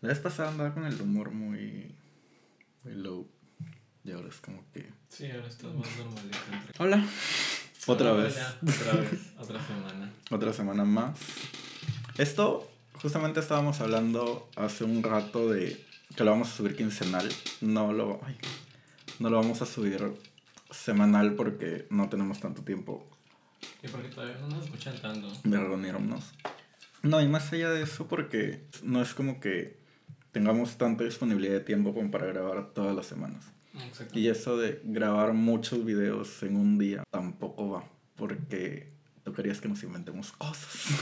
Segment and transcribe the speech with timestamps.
[0.00, 1.94] La vez pasada andaba con el humor muy,
[2.84, 3.28] muy low.
[4.04, 4.90] Y ahora es como que.
[5.08, 6.38] Sí, ahora estás más normalito.
[6.52, 6.72] Entre...
[6.78, 7.04] Hola.
[7.86, 8.38] Otra Hola, vez.
[8.62, 10.12] Otra vez, otra semana.
[10.30, 11.18] Otra semana más.
[12.16, 12.70] Esto,
[13.02, 15.84] justamente estábamos hablando hace un rato de
[16.14, 17.28] que lo vamos a subir quincenal.
[17.60, 18.36] No lo, ay,
[19.18, 20.12] no lo vamos a subir
[20.70, 23.08] semanal porque no tenemos tanto tiempo
[23.82, 25.32] Y porque todavía no nos escuchan tanto.
[25.44, 26.32] de reunirnos.
[27.02, 29.77] No, y más allá de eso porque no es como que
[30.38, 33.44] tengamos tanta disponibilidad de tiempo como para grabar todas las semanas.
[33.74, 34.16] Exacto.
[34.16, 37.84] Y eso de grabar muchos videos en un día tampoco va,
[38.14, 38.92] porque
[39.24, 40.94] tú querías que nos inventemos cosas.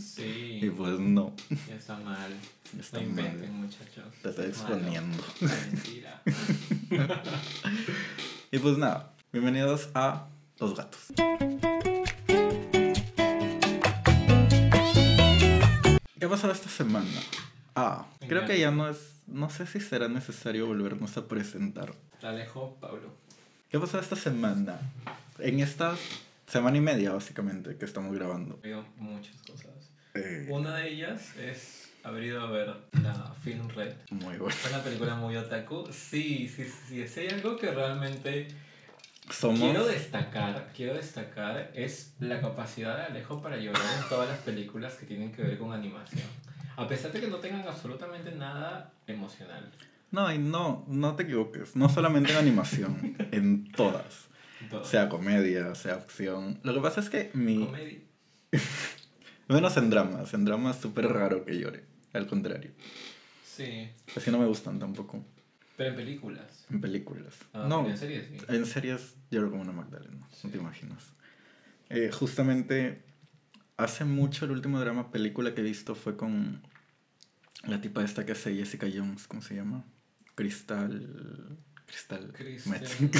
[0.00, 1.34] Sí, y pues no,
[1.70, 2.32] está mal.
[2.80, 3.26] está no mal.
[3.26, 4.06] inventen, muchachos.
[4.22, 5.22] Te estoy exponiendo.
[5.40, 6.22] Mentira.
[8.50, 10.26] Y pues nada, bienvenidos a
[10.58, 11.08] Los Gatos.
[16.18, 17.04] ¿Qué ha pasado esta semana?
[17.80, 21.94] Ah, creo que ya no es, no sé si será necesario volvernos a presentar.
[22.20, 23.14] La alejo, Pablo.
[23.70, 24.80] ¿Qué pasado esta semana?
[25.38, 25.96] En esta
[26.48, 28.56] semana y media, básicamente, que estamos grabando.
[28.56, 29.70] Ha habido muchas cosas.
[30.14, 33.94] Eh, Una de ellas es haber ido a ver la Film Red.
[34.10, 34.50] muy bueno.
[34.50, 35.86] Fue una película muy otaku.
[35.92, 37.06] Sí, sí, sí.
[37.06, 38.48] Si hay algo que realmente
[39.30, 39.60] Somos...
[39.60, 44.94] quiero destacar, quiero destacar es la capacidad de Alejo para llorar en todas las películas
[44.94, 46.26] que tienen que ver con animación.
[46.78, 49.70] A pesar de que no tengan absolutamente nada emocional.
[50.10, 51.76] No, y no, no te equivoques.
[51.76, 54.28] No solamente en animación, en todas.
[54.84, 56.60] Sea comedia, sea acción.
[56.62, 57.64] Lo que pasa es que mi...
[57.66, 57.98] Comedia.
[59.48, 60.34] Menos en dramas.
[60.34, 61.84] En dramas es súper raro que llore.
[62.12, 62.70] Al contrario.
[63.44, 65.24] Sí, Así no me gustan tampoco.
[65.76, 66.66] pero en películas.
[66.70, 67.34] En películas.
[67.52, 68.36] Ah, no, En series, sí.
[68.48, 70.26] en series lloro como una Magdalena.
[70.32, 70.46] Sí.
[70.46, 71.12] No te imaginas.
[71.90, 73.02] Eh, justamente,
[73.76, 76.62] hace mucho el último drama película que he visto fue con
[77.66, 79.26] la tipa esta que hace Jessica Jones.
[79.26, 79.84] ¿Cómo se llama?
[80.34, 81.58] Cristal...
[81.86, 82.32] Cristal...
[82.66, 83.10] Metzen.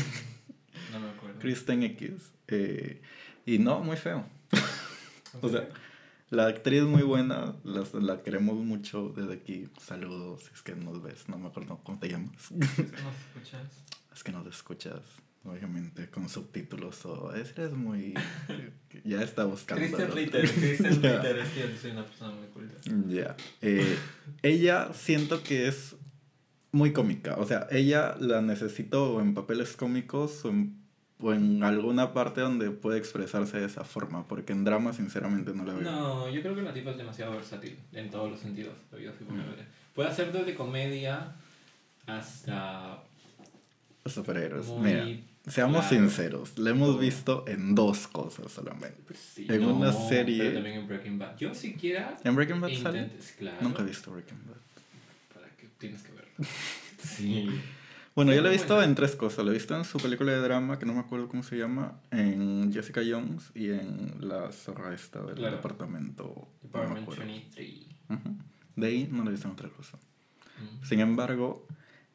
[0.93, 1.39] No me acuerdo.
[1.41, 2.33] Kristen X.
[2.49, 3.03] Eh,
[3.47, 4.27] y no, muy feo.
[5.43, 5.69] O sea,
[6.31, 9.69] la actriz muy buena, las- la, queremos mucho desde aquí.
[9.79, 12.51] Saludos, es que nos ves, no me acuerdo cómo te llamas.
[12.51, 12.65] ¿No
[13.37, 13.85] escuchas?
[14.15, 15.03] es que nos escuchas,
[15.49, 18.15] obviamente, con subtítulos o es- eres muy...
[19.05, 19.97] ya está buscando.
[20.09, 20.49] Ritter.
[20.51, 21.17] Christian Ya.
[21.21, 22.75] Ritter, es que soy una persona muy culta.
[23.09, 23.37] Ya.
[23.63, 23.97] Eh,
[24.43, 25.97] ella siento que es
[26.73, 27.37] muy cómica.
[27.39, 30.77] O sea, ella la necesito en papeles cómicos o en,
[31.21, 34.29] o en alguna parte donde puede expresarse de esa forma.
[34.29, 35.83] Porque en drama, sinceramente, no la veo.
[35.83, 38.75] No, yo creo que la tipa es demasiado versátil en todos los sentidos.
[38.93, 39.95] Mm.
[39.95, 41.33] Puede hacer desde comedia
[42.07, 43.03] hasta
[44.07, 44.67] superhéroes.
[44.67, 44.81] muy...
[44.93, 45.07] Mira,
[45.49, 45.97] seamos claro.
[46.05, 46.59] sinceros.
[46.59, 48.99] La hemos visto en dos cosas solamente.
[49.07, 51.37] Pues sí, en no, una serie- Pero también en Breaking Bad.
[51.39, 53.11] Yo siquiera ¿En Breaking Bad sale?
[53.39, 53.57] claro.
[53.61, 55.35] Nunca he visto Breaking Bad.
[55.35, 56.31] Para que tienes que verlo.
[57.03, 57.49] sí.
[58.15, 58.89] Bueno, yo la he visto buena.
[58.89, 59.45] en tres cosas.
[59.45, 62.01] La he visto en su película de drama, que no me acuerdo cómo se llama,
[62.11, 65.57] en Jessica Jones y en la zorra esta del Claro.
[65.57, 66.25] departamento.
[66.25, 67.25] no me Department acuerdo.
[67.25, 67.87] 23.
[68.11, 68.37] Ujú.
[68.75, 69.99] De ahí no la he visto en otra cosa.
[70.59, 70.85] Mm.
[70.85, 71.65] Sin embargo,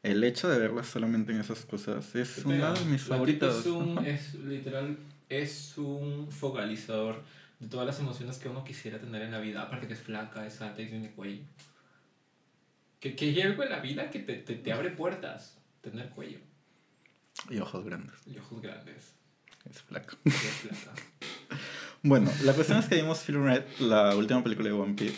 [0.04, 3.56] el hecho de verla solamente en esas cosas es Te una de mis favoritas.
[3.60, 4.98] Es, un, es literal,
[5.28, 7.22] es un focalizador
[7.58, 9.62] de todas las emociones que uno quisiera tener en la vida.
[9.62, 11.42] Aparte que es flaca, es alta y tiene cuello.
[13.00, 15.58] Que, que hay algo en la vida que te, te, te abre puertas.
[15.80, 16.38] Tener cuello
[17.50, 18.14] Y ojos grandes.
[18.26, 19.12] y ojos grandes.
[19.70, 20.16] Es flaco.
[20.24, 20.92] Y es flaca.
[22.06, 25.16] Bueno, la cuestión es que vimos Film Red, la última película de One Piece.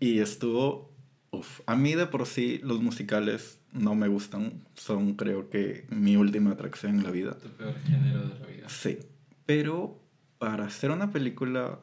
[0.00, 0.92] Y estuvo.
[1.30, 4.64] Uf, a mí de por sí los musicales no me gustan.
[4.74, 7.38] Son, creo que, mi última atracción en la vida.
[7.38, 8.68] Tu peor género de la vida.
[8.68, 8.98] Sí.
[9.46, 10.00] Pero
[10.38, 11.78] para hacer una película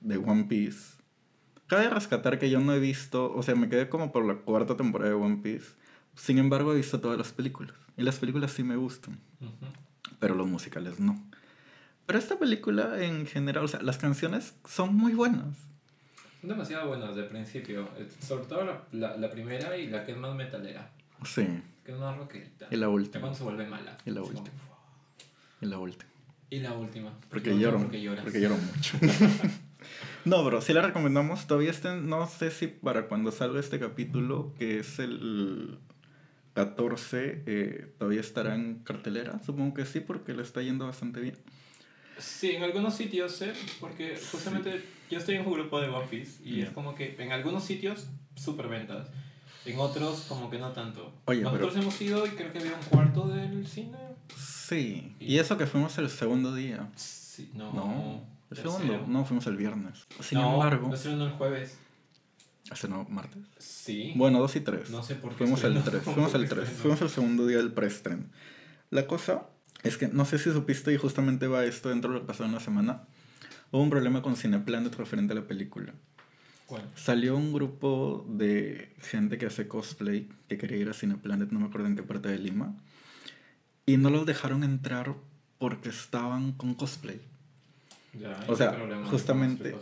[0.00, 0.96] de One Piece,
[1.66, 3.32] cabe rescatar que yo no he visto.
[3.34, 5.66] O sea, me quedé como por la cuarta temporada de One Piece.
[6.14, 7.74] Sin embargo, he visto todas las películas.
[7.96, 9.18] Y las películas sí me gustan
[10.18, 11.22] pero los musicales no.
[12.06, 15.56] Pero esta película en general, o sea, las canciones son muy buenas.
[16.40, 17.88] Son demasiado buenas de principio.
[17.98, 20.90] eh, Sobre todo la, la, la primera y la que es más metalera.
[21.24, 21.46] Sí,
[21.84, 22.68] Que es más rockerita.
[22.70, 23.20] y la última.
[23.20, 23.96] cuando se vuelve mala.
[24.06, 24.46] Y la última.
[25.60, 26.10] Y la última.
[26.50, 27.12] Y la última.
[27.28, 27.78] Porque No, lloro.
[27.78, 28.24] Porque lloras.
[28.24, 28.98] Porque lloro mucho.
[30.24, 31.46] no, bro, sí la recomendamos.
[31.46, 35.78] Todavía está, no sé si para cuando salga este capítulo, que es el
[36.54, 39.40] 14, eh, todavía estará en cartelera.
[39.44, 41.36] Supongo que sí, porque le está yendo bastante bien.
[42.18, 46.42] Sí, en algunos sitios, sé, porque justamente yo estoy en un grupo de One Piece
[46.44, 46.64] y Ya.
[46.64, 49.08] es como que en algunos sitios super ventas,
[49.64, 51.12] en otros como que no tanto.
[51.26, 53.98] Oye, Nosotros pero- hemos ido y creo que había un cuarto del cine.
[54.36, 55.14] Sí.
[55.20, 56.88] Y eso que fuimos el segundo día.
[56.96, 57.72] Sí, no.
[57.72, 58.78] No, el tercero.
[58.78, 59.06] segundo.
[59.06, 60.06] No, fuimos el viernes.
[60.20, 61.78] Sin no, embargo, estrenó el jueves.
[62.70, 63.42] ¿Hace no martes?
[63.58, 64.12] Sí.
[64.14, 64.90] Bueno, 2 y 3.
[64.90, 65.38] No sé por qué.
[65.38, 68.24] Fuimos el 3, fuimos el 3, estoy- fuimos el segundo día del preestreno.
[68.90, 69.46] La cosa
[69.82, 72.44] es que no sé si supiste y justamente va esto dentro de lo que pasó
[72.44, 73.04] en la semana.
[73.70, 75.94] Hubo un problema con Cineplanet referente a la película.
[76.68, 76.84] ¿Cuál?
[76.94, 81.66] Salió un grupo de gente que hace cosplay que quería ir a Cineplanet, no me
[81.66, 82.76] acuerdo en qué parte de Lima,
[83.86, 85.14] y no los dejaron entrar
[85.58, 87.20] porque estaban con cosplay.
[88.12, 88.72] Ya, O ¿y sea,
[89.10, 89.74] justamente-?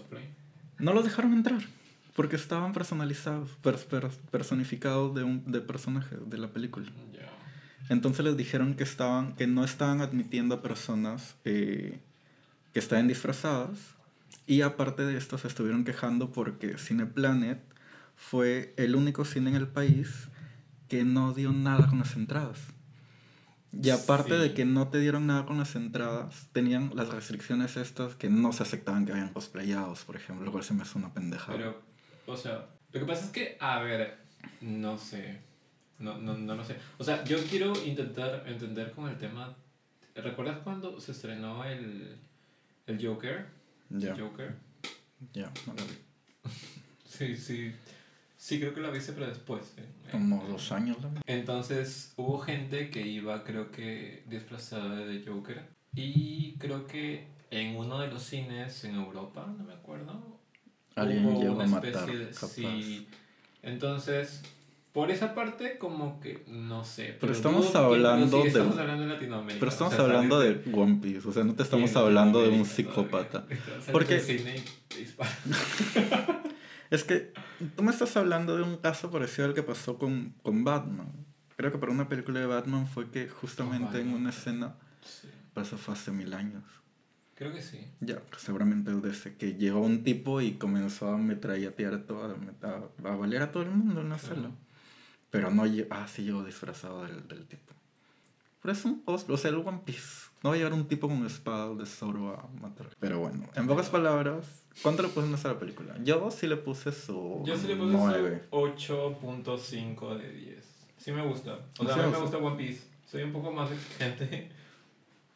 [0.78, 1.60] No los dejaron entrar
[2.14, 6.86] porque estaban personalizados, per- per- personificados de un de personajes de la película.
[7.88, 11.98] Entonces les dijeron que estaban que no estaban admitiendo a personas eh,
[12.72, 13.95] que estaban disfrazadas
[14.46, 17.60] y aparte de esto se estuvieron quejando porque Cineplanet
[18.14, 20.28] fue el único cine en el país
[20.88, 22.58] que no dio nada con las entradas.
[23.72, 24.40] Y aparte Sí.
[24.40, 28.52] de que no te dieron nada con las entradas, tenían las restricciones estas que no
[28.52, 31.58] se aceptaban que hayan cosplayados, por ejemplo, lo cual se me hace una pendejada.
[31.58, 31.82] Pero,
[32.26, 34.16] o sea, lo que pasa es que, a ver,
[34.62, 35.40] no sé.
[35.98, 36.76] No, no, no lo sé.
[36.98, 39.56] O sea, yo quiero intentar entender con el tema.
[40.14, 42.16] ¿Recuerdas cuando se estrenó el,
[42.86, 43.46] el Joker?
[43.90, 44.54] Ya, Joker.
[45.32, 46.50] ya, no lo vi.
[47.04, 47.72] Sí, sí.
[48.36, 49.72] Sí, creo que lo viste, pero después.
[49.78, 49.84] ¿eh?
[50.12, 50.98] Como dos años.
[51.00, 51.10] ¿no?
[51.26, 55.62] Entonces hubo gente que iba, creo que, disfrazada de Joker.
[55.94, 60.38] Y creo que en uno de los cines en Europa, no me acuerdo.
[60.94, 62.48] Alguien hubo una a matar, especie de- capaz.
[62.48, 63.08] sí.
[63.62, 64.42] Entonces,
[64.96, 67.18] por esa parte, como que no sé.
[67.20, 69.60] Pero estamos dudo hablando sí, de- Estamos hablando de Latinoamérica.
[69.60, 72.48] Pero estamos o sea, hablando de One Piece, o sea, no te estamos hablando de
[72.48, 73.44] un psicópata.
[73.92, 74.54] Porque- cine.
[76.90, 77.32] Es que
[77.76, 81.12] tú me estás hablando de un caso parecido al que pasó con, con Batman.
[81.56, 85.92] Creo que para una película de Batman fue que justamente en una escena, Sí, fue
[85.94, 86.62] hace mil años.
[87.34, 87.80] creo que sí.
[88.00, 92.06] Ya, que seguramente es de ese, que llegó un tipo y comenzó a metrallatear a,
[92.06, 94.34] toda, a, a valer a todo el mundo en la Claro.
[94.36, 94.50] sala.
[95.30, 97.74] Pero no, lle- ah, sí llegó disfrazado del, del tipo.
[98.62, 100.26] Pero es un cosplay, o sea, el One Piece.
[100.42, 102.88] No va a llegar un tipo con espada de Zoro a matar.
[103.00, 105.96] Pero bueno, en pocas palabras, ¿cuánto le pusiste a la película?
[106.04, 108.42] Yo sí le puse su Yo sí le puse 9.
[108.50, 110.64] su 8.5 de 10.
[110.98, 111.58] Sí me gusta.
[111.78, 112.82] O sea, Sí a mí me gusta One Piece.
[113.06, 114.50] Soy un poco más exigente,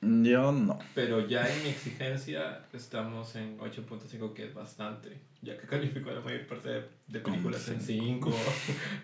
[0.03, 0.79] Yo no.
[0.95, 5.21] pero ya en mi exigencia estamos en 8.5, que es bastante.
[5.43, 8.31] Ya que califico la mayor parte de, de películas en 5,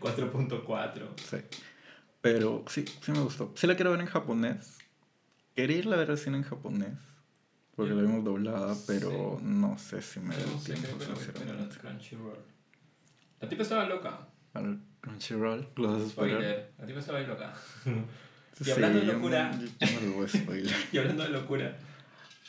[0.00, 1.02] 4.4.
[1.16, 1.36] Sí.
[2.20, 3.52] Pero sí, sí me gustó.
[3.54, 4.78] Sí la quiero ver en japonés.
[5.54, 6.98] Quería irla a ver cine en japonés.
[7.76, 11.44] Porque la vimos doblada, pero no sé si me da No sé, tiempo, creo que
[11.44, 11.68] la.
[11.68, 12.38] Crunchyroll.
[13.38, 14.26] La tipa estaba loca.
[14.54, 16.08] Al Crunchyroll, lo.
[16.08, 16.72] Spoiler.
[16.78, 17.52] La tipa estaba ahí loca.
[18.60, 19.52] Y Sí, hablando de locura.
[19.52, 20.74] no- yo no lo voy a spoiler.
[20.92, 21.76] y hablando de locura.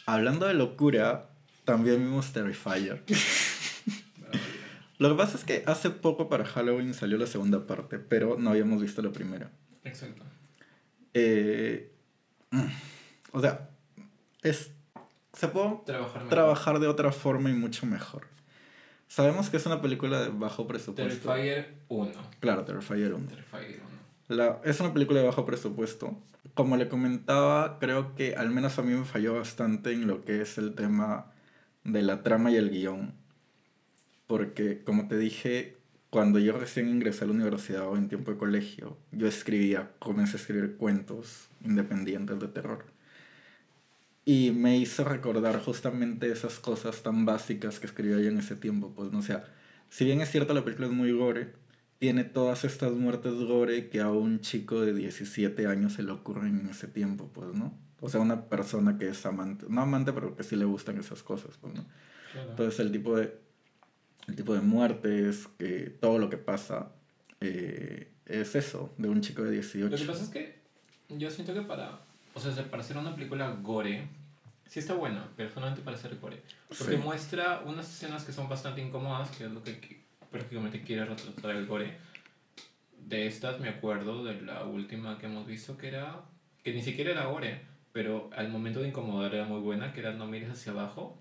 [0.06, 1.30] Hablando de locura,
[1.65, 3.04] también vimos Terrifier.
[5.00, 8.50] Lo que pasa es que hace poco para Halloween salió la segunda parte, pero no
[8.50, 9.51] habíamos visto la primera.
[9.83, 10.24] Exacto.
[11.13, 11.92] Eh,
[12.51, 12.65] mm,
[13.33, 13.69] o sea,
[14.42, 14.71] es,
[15.33, 18.27] se puede Trabajar trabajar de otra forma y mucho mejor.
[19.07, 21.30] Sabemos que es una película de bajo presupuesto.
[21.31, 22.12] Terrifier 1.
[22.39, 23.27] Claro, Terrifier 1.
[23.27, 23.97] Terrifier 1.
[24.28, 26.18] La, es una película de bajo presupuesto.
[26.54, 30.42] Como le comentaba, creo que al menos a mí me falló bastante en lo que
[30.42, 31.32] es el tema
[31.84, 33.14] de la trama y el guion.
[34.28, 35.78] Porque, como te dije,
[36.10, 40.38] cuando yo recién ingresé a la universidad o en tiempo de colegio, yo escribía, comencé
[40.38, 42.86] a escribir cuentos independientes de terror.
[44.26, 48.94] Y me hizo recordar justamente esas cosas tan básicas que escribía yo en ese tiempo.
[48.94, 49.46] Pues, no o sea,
[49.90, 51.54] si bien es cierto la película es muy gore,
[51.99, 56.59] tiene todas estas muertes gore que a un chico de 17 años se le ocurren
[56.59, 57.73] en ese tiempo, pues, ¿no?
[57.99, 61.23] O sea, una persona que es amante, no amante, pero que sí le gustan esas
[61.23, 61.85] cosas, pues, ¿no?
[62.31, 62.49] Claro.
[62.51, 63.35] Entonces el tipo de,
[64.27, 66.92] el tipo de muertes, que todo lo que pasa,
[67.42, 69.89] eh, es eso, de un chico de 18.
[69.89, 70.59] Lo que pasa es que
[71.09, 71.99] yo siento que para,
[72.35, 74.07] o sea, para hacer una película gore,
[74.68, 76.44] sí está buena, pero solamente para hacer gore.
[76.68, 77.01] Porque Sí.
[77.01, 81.66] muestra unas escenas que son bastante incómodas, que es lo que prácticamente quiere retratar el
[81.66, 81.98] gore.
[83.00, 86.22] De estas me acuerdo de la última que hemos visto, que era,
[86.64, 87.62] que ni siquiera era gore,
[87.94, 91.18] pero al momento de incomodar era muy buena, que era No mires hacia abajo.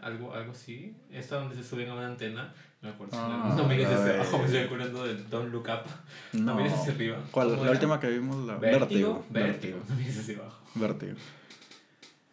[0.00, 0.96] Algo, algo así.
[1.10, 2.54] Esta donde se suben a una antena.
[2.80, 3.18] No me acuerdo.
[3.18, 4.38] Ah, no mires hacia abajo.
[4.38, 5.90] Me estoy acordando de Don't Look Up.
[6.32, 7.18] No, mires hacia arriba.
[7.30, 7.48] ¿Cuál?
[7.48, 7.72] ¿Cómo La era?
[7.72, 8.86] última que vimos, la Vértigo.
[8.88, 9.26] Vértigo.
[9.30, 9.78] Vértigo.
[9.88, 10.62] No mires hacia abajo.
[10.74, 11.12] Vértigo.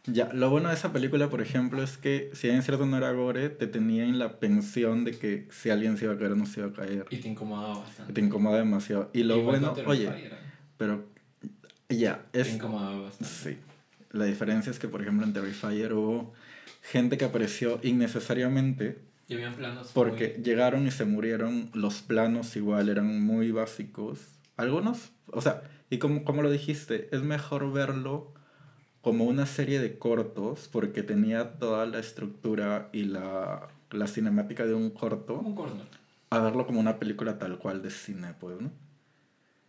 [0.07, 3.11] Ya, lo bueno de esa película, por ejemplo, es que si es cierto no era
[3.11, 6.35] gore, te tenía en la pensión de que si alguien se iba a caer o
[6.37, 7.05] no se iba a caer.
[7.09, 8.13] Y te incomodaba Y bastante.
[8.13, 9.09] te incomoda demasiado.
[9.13, 10.29] Y lo bueno, oye, ¿eh?
[10.77, 11.03] pero
[11.89, 12.53] ya, Te es...
[12.55, 13.33] incomodaba bastante.
[13.33, 13.57] Sí.
[14.11, 16.33] La diferencia es que, por ejemplo, en Terrifier hubo
[16.83, 19.91] gente que apareció innecesariamente Y habían planos.
[19.93, 24.19] Porque muy- llegaron y se murieron, los planos igual eran muy básicos.
[24.55, 28.33] Algunos, o sea, y como, como lo dijiste, es mejor verlo
[29.01, 34.73] como una serie de cortos porque tenía toda la estructura y la, la cinemática de
[34.73, 35.83] un corto un corto.
[36.29, 38.71] a verlo como una película tal cual de cine, pues, ¿no?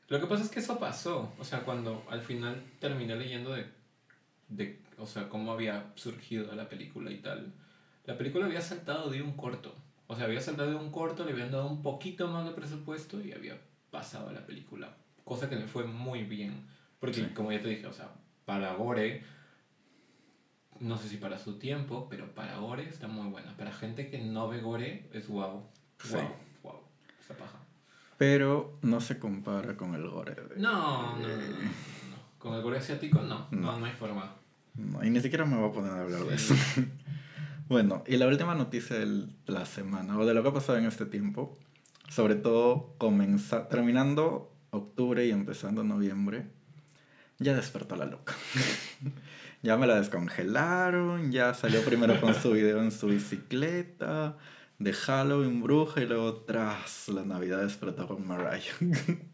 [0.08, 1.32] Lo que pasa es que eso pasó.
[1.38, 3.66] O sea, cuando al final terminé leyendo de,
[4.49, 7.52] de o sea, cómo había surgido la película y tal.
[8.06, 9.75] La película había saltado de un corto.
[10.06, 13.20] O sea, había saltado de un corto, le habían dado un poquito más de presupuesto
[13.23, 13.58] y había
[13.90, 14.97] pasado a la película.
[15.25, 16.64] Cosa que le fue muy bien.
[16.99, 17.26] Porque, Sí.
[17.35, 18.08] como ya te dije, o sea,
[18.49, 19.23] para Gore,
[20.81, 23.55] no sé si para su tiempo, pero para Gore está muy buena.
[23.59, 25.64] Para gente que no ve Gore, es wow.
[26.02, 26.14] Sí.
[26.14, 26.81] Wow, wow.
[27.23, 27.59] Esa paja.
[28.17, 30.35] Pero no se compara con el gore.
[30.35, 31.71] de- No, no, no, no.
[32.38, 33.78] Con el gore asiático no, no, No.
[33.81, 34.35] no hay forma.
[34.76, 36.55] No, y ni siquiera me voy a poner a hablar de Sí.
[36.55, 36.55] eso.
[37.69, 40.87] bueno, y la última noticia de la semana, o de lo que ha pasado en
[40.87, 41.55] este tiempo,
[42.09, 46.47] sobre todo comenza- terminando octubre y empezando noviembre,
[47.38, 48.35] ya despertó la loca.
[49.62, 54.37] ya me la descongelaron, ya salió primero con su video en su bicicleta,
[54.78, 58.62] de Halloween bruja y luego tras la Navidad despertó con Mariah.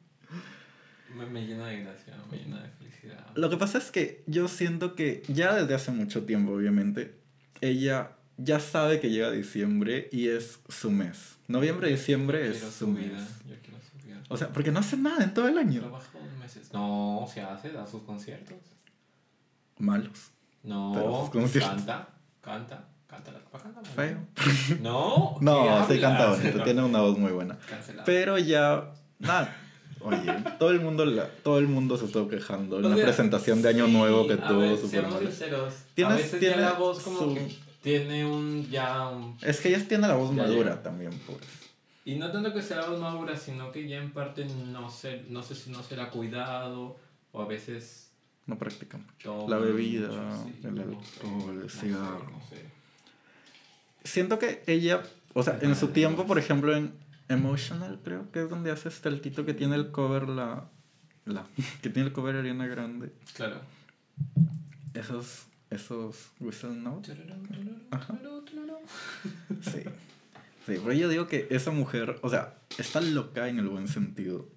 [1.16, 3.24] Me, me llena de gracia, me llena de felicidad.
[3.36, 7.14] Lo que pasa es que yo siento que ya desde hace mucho tiempo, obviamente,
[7.60, 11.36] ella ya sabe que llega diciembre y es su mes.
[11.46, 13.10] Noviembre, diciembre es su mes.
[13.10, 14.22] vida, yo quiero su vida.
[14.28, 15.82] O sea, porque no hace nada en todo el año.
[15.82, 16.13] Trabaja
[16.44, 16.72] meses.
[16.72, 18.56] No, se hace, da sus conciertos.
[19.78, 20.30] Malos.
[20.62, 22.08] No, canta,
[22.40, 24.18] canta, canta la canta la- Feo.
[24.80, 27.58] No, No, ¿qué sí canta bonito, tiene una voz muy buena.
[27.68, 28.04] Cancelado.
[28.06, 29.56] Pero ya, nada.
[30.00, 33.62] Oye, todo el mundo, la- todo el mundo se estuvo quejando en O la presentación
[33.62, 35.30] de Año Nuevo que tuvo ver, super seamos mala.
[35.30, 35.74] sinceros.
[35.94, 39.60] Tienes- a veces tiene ya la voz como su- que tiene un ya un Es
[39.60, 41.38] que ella tiene la voz Ya madura también, pues.
[42.04, 45.54] Y no tanto que sea madura, sino que ya en parte no sé, no sé
[45.54, 46.98] si no se la ha cuidado
[47.32, 48.10] o a veces
[48.46, 49.48] No practica mucho.
[49.48, 52.30] La bebida, mucho, sí, el alcohol, el no sé, cigarro.
[52.30, 52.64] no sé.
[54.04, 56.92] Siento que ella, o sea, en su tiempo, por ejemplo, en
[57.28, 60.68] Emotional, creo que es donde hace este altito que tiene el cover la.
[61.24, 61.46] la
[61.82, 63.12] que tiene el cover Ariana Grande.
[63.34, 63.60] Claro.
[64.92, 65.46] Esos.
[65.70, 67.16] Esos Whistle Notes.
[67.90, 68.14] Ajá.
[69.62, 69.82] Sí.
[70.66, 74.48] Sí, pero yo digo que esa mujer, o sea, está loca en el buen sentido.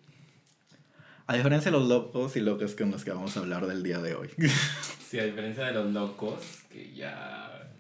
[1.26, 4.00] A diferencia de los locos y locas con los que vamos a hablar del día
[4.00, 4.30] de hoy.
[5.08, 7.72] Sí, a diferencia de los locos, que ya.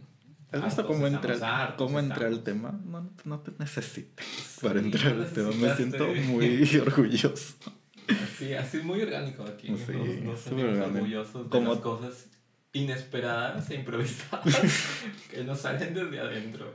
[0.53, 2.71] ¿Has visto cómo entra, hartos, cómo entra el tema?
[2.85, 4.23] No, no te necesito
[4.61, 5.49] para Sí, entrar no al tema.
[5.51, 7.55] Me siento muy orgulloso.
[8.07, 9.67] Así, así muy orgánico aquí.
[9.75, 10.95] Sí, nos, nos súper sentimos orgánico.
[10.99, 12.27] orgullosos de Como- las cosas
[12.71, 14.61] inesperadas e improvisadas
[15.29, 16.73] que nos salen desde adentro.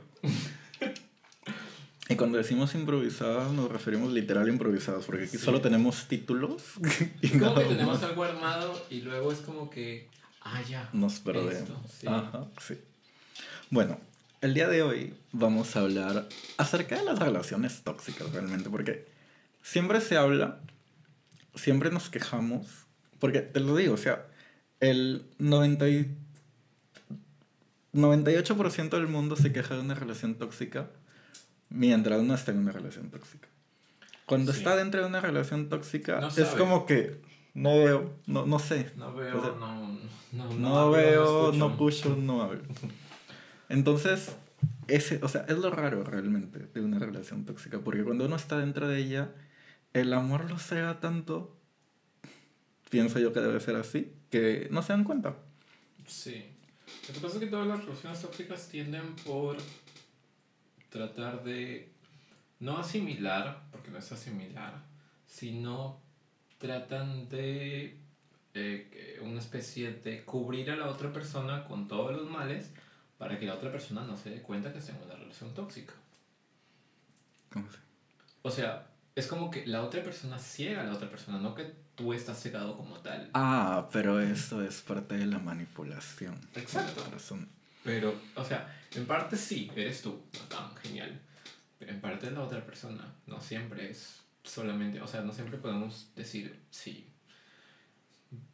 [2.09, 5.43] Y cuando decimos improvisadas, nos referimos literal a improvisadas, porque aquí Sí.
[5.45, 6.61] solo tenemos títulos
[7.21, 8.09] y Es como nada que tenemos más.
[8.09, 10.09] algo armado y luego es como que.
[10.41, 10.89] Ah, ya.
[10.91, 11.53] Nos perdemos.
[11.53, 12.07] Esto, sí.
[12.07, 12.77] Ajá, sí.
[13.69, 13.99] Bueno,
[14.41, 19.07] el día de hoy vamos a hablar acerca de las relaciones tóxicas realmente, porque
[19.61, 20.59] siempre se habla,
[21.55, 22.67] siempre nos quejamos,
[23.19, 24.27] porque te lo digo, o sea,
[24.81, 26.13] el 90 y-
[27.93, 30.89] 98% del mundo se queja de una relación tóxica
[31.73, 33.47] mientras no está en una relación tóxica.
[34.25, 34.59] Cuando Sí.
[34.59, 36.57] está dentro de una relación tóxica, No es sabe.
[36.57, 37.19] como que
[37.53, 39.99] no veo, no, no sé, No veo, O sea, no,
[40.31, 41.57] no, no, veo, escucho.
[41.57, 42.61] no escucho, no hablo.
[43.69, 44.35] Entonces,
[44.87, 48.57] ese, o sea, es lo raro realmente de una relación tóxica, porque cuando uno está
[48.59, 49.31] dentro de ella,
[49.93, 51.55] el amor lo cega tanto,
[52.89, 55.35] pienso yo que debe ser así, que no se dan cuenta.
[56.07, 56.45] Sí.
[57.07, 59.57] Lo que pasa es que todas las relaciones tóxicas tienden por
[60.97, 61.91] tratar de
[62.59, 64.75] no asimilar, porque no es asimilar,
[65.25, 65.99] sino
[66.59, 67.97] tratan de
[68.53, 72.69] eh, una especie de cubrir a la otra persona con todos los males
[73.17, 75.93] para que la otra persona no se dé cuenta que está en una relación tóxica.
[77.51, 77.79] ¿Cómo se-
[78.43, 81.73] O sea, es como que la otra persona ciega a la otra persona, no que
[81.95, 83.29] tú estás cegado como tal.
[83.33, 86.39] Ah, pero eso es parte de la manipulación.
[86.55, 87.03] Exacto.
[87.11, 87.47] Razón.
[87.83, 91.19] Pero, o sea, en parte sí, eres tú, bacán, genial.
[91.79, 93.13] Pero en parte es la otra persona.
[93.27, 97.07] No siempre es solamente, o sea, no siempre podemos decir, sí,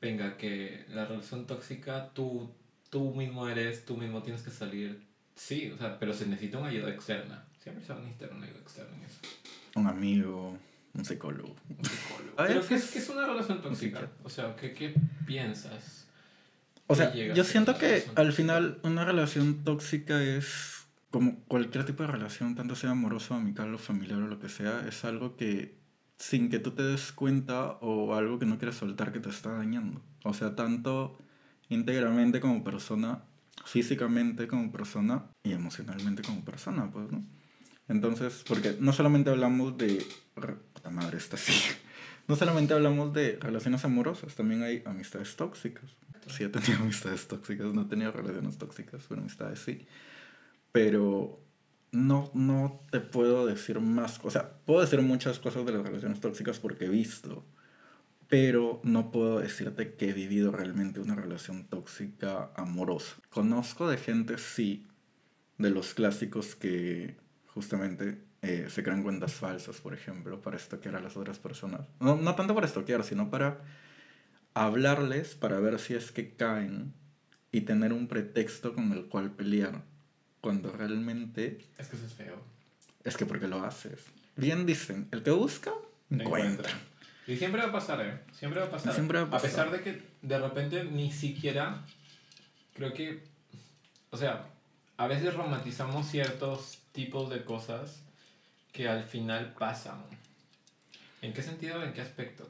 [0.02, 2.54] venga, que la relación tóxica tú,
[2.90, 5.02] tú mismo eres, tú mismo tienes que salir.
[5.36, 7.46] Sí, o sea, pero se necesita una ayuda externa.
[7.62, 9.20] Siempre se va a necesitar una ayuda externa en eso.
[9.76, 10.58] Un amigo,
[10.94, 11.56] un psicólogo.
[11.70, 12.36] Un psicólogo.
[12.38, 14.10] Pero ¿qué es, qué es una relación tóxica?
[14.24, 14.94] O sea, ¿qué, qué
[15.26, 16.08] piensas?
[16.92, 22.02] O ¿Qué sea, yo siento que al final una relación tóxica es como cualquier tipo
[22.02, 25.78] de relación, tanto sea amoroso, amical o familiar o lo que sea, es algo que
[26.18, 29.52] sin que tú te des cuenta o algo que no quieres soltar que te está
[29.52, 30.02] dañando.
[30.24, 31.16] O sea, tanto
[31.70, 33.24] íntegramente como persona,
[33.66, 37.24] físicamente como persona y emocionalmente como persona, pues, ¿no?
[37.88, 40.04] Entonces, porque no solamente hablamos de...
[40.74, 41.54] Puta madre, está así.
[42.30, 45.96] No solamente hablamos de relaciones amorosas, también hay amistades tóxicas.
[46.28, 49.88] Sí, he tenido amistades tóxicas, no he tenido relaciones tóxicas, pero amistades sí.
[50.72, 51.44] Pero
[51.92, 56.20] no, no te puedo decir más, o sea, puedo decir muchas cosas de las relaciones
[56.20, 57.48] tóxicas porque he visto,
[58.28, 63.16] pero no puedo decirte que he vivido realmente una relación tóxica amorosa.
[63.32, 64.88] Conozco de gente, sí,
[65.58, 67.18] de los clásicos que
[67.48, 71.82] justamente eh, se crean cuentas falsas, por ejemplo, para estoquear a las otras personas.
[72.00, 73.60] No, no tanto para estoquear, sino para
[74.54, 76.94] hablarles, para ver si es que caen
[77.52, 79.84] y tener un pretexto con el cual pelear
[80.42, 81.66] cuando realmente...
[81.78, 82.42] Es que eso es feo.
[83.04, 84.06] Es que porque lo haces.
[84.36, 85.72] Bien dicen, el que busca,
[86.10, 86.70] encuentra.
[87.28, 88.20] Y siempre va a pasar, ¿eh?
[88.32, 88.94] Siempre va a pasar.
[88.94, 89.50] Siempre va a pasar.
[89.50, 91.86] A pesar de que de repente ni siquiera,
[92.74, 93.22] creo que,
[94.12, 94.48] o sea,
[94.98, 98.04] a veces romantizamos ciertos tipos de cosas
[98.72, 100.04] que al final pasan.
[101.22, 101.84] ¿En qué sentido?
[101.84, 102.48] ¿En qué aspecto?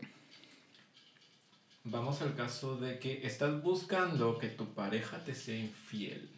[1.85, 6.29] Vamos al caso de que estás buscando que tu pareja te sea infiel.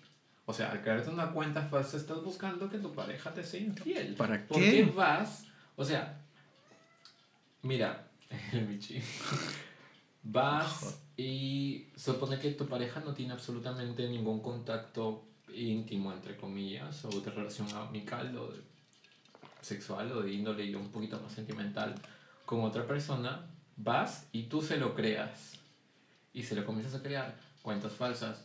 [0.45, 4.15] O sea, al crearte una cuenta falsa estás buscando que tu pareja te sea infiel.
[4.15, 4.47] ¿Para qué?
[4.47, 5.45] ¿Por qué vas?
[5.75, 6.21] O sea,
[7.63, 8.07] mira,
[8.53, 9.01] Michi.
[10.23, 17.21] Vas y supone que tu pareja no tiene absolutamente ningún contacto íntimo, entre comillas, o
[17.21, 18.70] de relación amical o de
[19.61, 21.95] sexual o de índole un poquito más sentimental
[22.45, 25.53] con otra persona, vas y tú se lo creas.
[26.33, 28.43] Y se lo comienzas a crear cuentas falsas.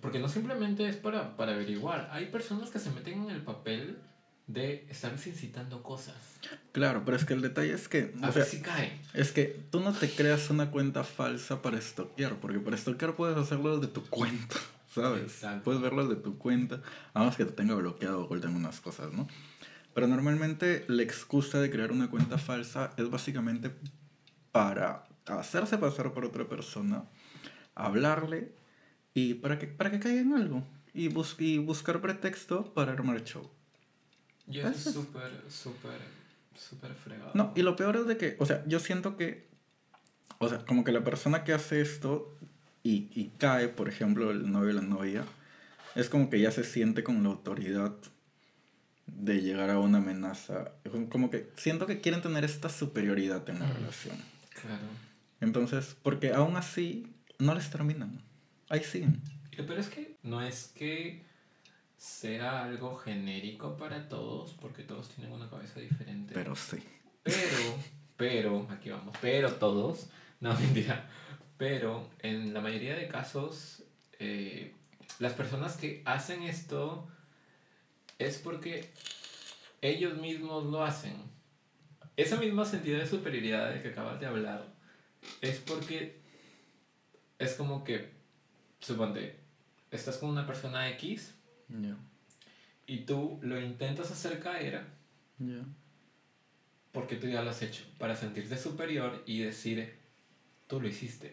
[0.00, 2.08] Porque no simplemente es para, para averiguar.
[2.12, 3.98] Hay personas que se meten en el papel
[4.48, 6.16] de estar incitando cosas.
[6.72, 8.14] Claro, pero es que el detalle es que...
[8.22, 8.98] A o sea, si cae.
[9.12, 13.36] Es que tú no te creas una cuenta falsa para stalkear, porque para stalkear puedes
[13.36, 14.56] hacerlo desde tu cuenta,
[14.94, 15.22] ¿sabes?
[15.22, 15.64] Exacto.
[15.64, 16.80] Puedes verlo desde tu cuenta,
[17.12, 19.28] a menos que te tenga bloqueado o oculten unas cosas, ¿no?
[19.94, 23.70] Pero normalmente la excusa de crear una cuenta falsa es básicamente
[24.52, 27.04] para hacerse pasar por otra persona,
[27.74, 28.52] hablarle
[29.14, 33.22] y para que, para que caiga en algo y, bus y buscar pretexto para armar
[33.24, 33.48] show.
[34.46, 36.00] Y eso Eso es es- súper, súper,
[36.54, 37.32] súper fregado.
[37.34, 39.48] No, y lo peor es de que, o sea, yo siento que,
[40.38, 42.34] o sea, como que la persona que hace esto
[42.82, 45.24] y, y cae, por ejemplo, el novio o la novia,
[45.94, 47.92] es como que ya se siente con la autoridad
[49.08, 50.72] de llegar a una amenaza.
[51.10, 54.16] Como que siento que quieren tener esta superioridad en la relación.
[54.60, 54.86] Claro.
[55.40, 58.22] Entonces, porque aún así no les terminan.
[58.68, 59.22] Ahí siguen.
[59.56, 61.24] Peor es que no es que
[61.96, 66.32] sea algo genérico para todos, porque todos tienen una cabeza diferente.
[66.32, 66.78] Pero sí.
[67.24, 67.74] Pero,
[68.16, 70.08] pero, aquí vamos, pero todos,
[70.40, 71.08] no mentira,
[71.56, 73.82] pero en la mayoría de casos,
[74.20, 74.72] eh,
[75.18, 77.08] las personas que hacen esto
[78.18, 78.90] es porque
[79.80, 81.14] ellos mismos lo hacen.
[82.16, 84.66] Esa misma sentido de superioridad de que acabas de hablar
[85.40, 86.18] es porque
[87.38, 88.10] es como que,
[88.80, 89.36] suponte,
[89.90, 91.34] estás con una persona X
[92.86, 94.82] y tú lo intentas hacer caer
[95.38, 95.62] Ya.
[96.92, 99.94] porque tú ya lo has hecho, para sentirte superior y decir,
[100.66, 101.32] tú lo hiciste.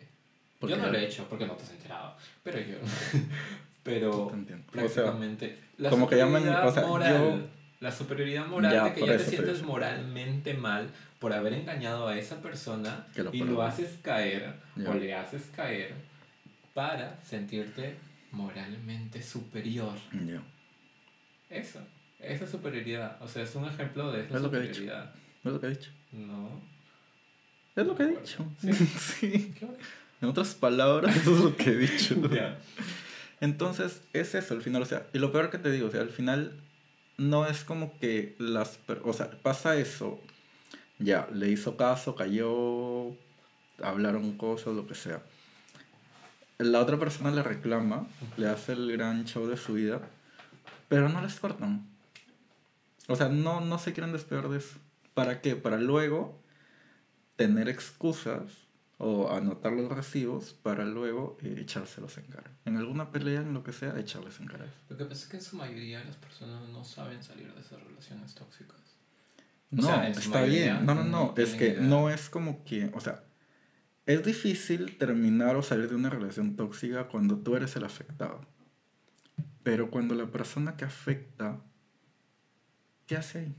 [0.62, 2.78] Yo no lo he hecho porque no te has enterado, pero yo.
[3.86, 4.26] pero.
[4.26, 5.58] O sea, prácticamente.
[5.78, 7.48] la como que llaman- superioridad o sea, moral, yo-
[7.80, 11.54] La superioridad moral Ya, de que ya eso te te sientes moralmente mal por haber
[11.54, 14.89] engañado a esa persona lo y lo haces caer Ya.
[14.89, 15.93] o le haces caer
[16.74, 17.95] para sentirte
[18.32, 19.93] moralmente superior.
[20.26, 20.41] Ya.
[21.50, 21.80] Eso,
[22.19, 23.17] esa superioridad.
[23.21, 25.13] O sea, es un ejemplo de esa Es lo superioridad.
[25.43, 25.91] Es lo que he dicho.
[26.12, 26.50] No.
[27.76, 28.45] Es lo que he dicho.
[29.00, 29.54] sí.
[29.60, 29.84] ¿Qué bueno.
[30.21, 32.15] En otras palabras, eso es lo que he dicho.
[32.34, 32.58] Ya.
[33.41, 36.02] Entonces, es eso al final, o sea, y lo peor que te digo, o sea,
[36.02, 36.60] al final
[37.17, 40.19] no es como que las, o sea, pasa eso,
[41.00, 43.12] ya, le hizo caso, cayó,
[43.82, 45.21] hablaron cosas, lo que sea.
[46.58, 50.02] La otra persona le reclama, le hace el gran show de su vida,
[50.88, 51.86] pero no les cortan.
[53.08, 54.78] O sea, no, no se quieren despegar de eso.
[55.13, 55.56] ¿Para qué?
[55.56, 56.39] Para luego
[57.36, 58.64] tener excusas
[58.97, 62.49] o anotar los recibos para luego eh, echárselos en cara.
[62.65, 64.65] En alguna pelea, en lo que sea, echarles en cara.
[64.89, 67.81] Lo que pasa es que en su mayoría las personas no saben salir de esas
[67.84, 68.77] relaciones tóxicas.
[69.71, 70.86] O No, sea, está bien.
[70.86, 71.10] No, no, no.
[71.10, 71.81] no es que idea.
[71.81, 73.23] no es como que, o sea,
[74.05, 78.41] es difícil terminar o salir de una relación tóxica cuando tú eres el afectado.
[79.63, 81.60] Pero cuando la persona que afecta
[83.08, 83.55] ¿qué hace ahí?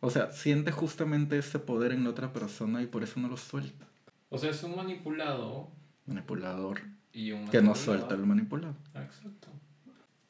[0.00, 3.36] O sea, siente justamente ese poder en la otra persona y por eso no lo
[3.36, 3.86] suelta.
[4.30, 5.70] O sea, es un manipulado
[6.06, 6.80] Manipulador.
[7.12, 7.76] y un Que no manipulador.
[7.76, 8.76] suelta el manipulado.
[8.94, 9.48] Exacto.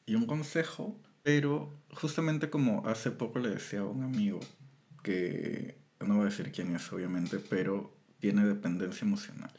[0.05, 4.39] Y un consejo, pero justamente como hace poco le decía a un amigo
[5.03, 9.51] que no voy a decir quién es obviamente, pero tiene dependencia emocional.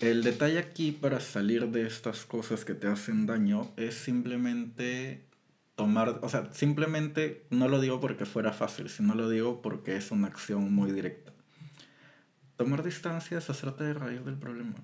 [0.00, 5.24] El detalle aquí para salir de estas cosas que te hacen daño es simplemente
[5.76, 10.10] tomar, o sea, simplemente no lo digo porque fuera fácil, sino lo digo porque es
[10.10, 11.21] una acción muy directa.
[12.62, 14.76] Tomar distancia es hacerte de raíz del problema.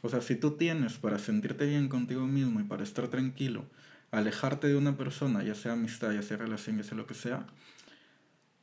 [0.00, 3.66] O sea, si tú tienes para sentirte bien contigo mismo y para estar tranquilo,
[4.10, 7.46] alejarte de una persona, ya sea amistad, ya sea relación, ya sea lo que sea,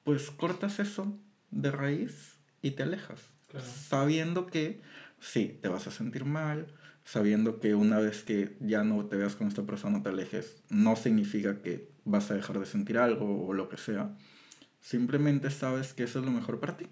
[0.03, 1.19] pues cortas eso
[1.51, 3.21] de raíz y te alejas.
[3.47, 3.65] Claro.
[3.65, 4.81] Sabiendo que
[5.19, 6.65] sí, te vas a sentir mal,
[7.05, 10.95] sabiendo que una vez que ya no te veas con esta persona, te alejes, no
[10.95, 14.15] significa que vas a dejar de sentir algo o lo que sea.
[14.81, 16.87] Simplemente sabes que eso es lo mejor para ti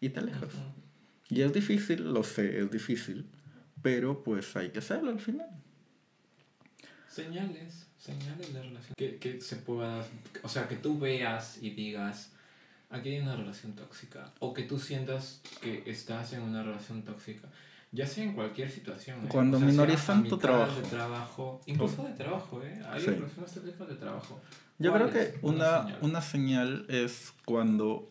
[0.00, 0.52] y te alejas.
[0.52, 0.83] Ujú.
[1.30, 3.26] Y es difícil, lo sé, es difícil,
[3.82, 5.48] pero pues hay que hacerlo al final.
[7.08, 8.94] Señales, señales de relación.
[8.96, 10.04] Que, que se pueda,
[10.42, 12.32] o sea, que tú veas y digas,
[12.90, 14.32] aquí hay una relación tóxica.
[14.40, 17.48] O que tú sientas que estás en una relación tóxica.
[17.92, 19.24] Ya sea en cualquier situación.
[19.24, 19.28] ¿eh?
[19.28, 20.80] Cuando O sea, minorizan tu trabajo.
[20.80, 21.60] De trabajo.
[21.66, 22.82] Incluso de trabajo, ¿eh?
[22.88, 23.06] Hay Sí.
[23.10, 24.40] relaciones tóxicas de trabajo.
[24.80, 25.98] Yo ¿Cuál creo que una, señal?
[26.02, 28.10] una señal es cuando,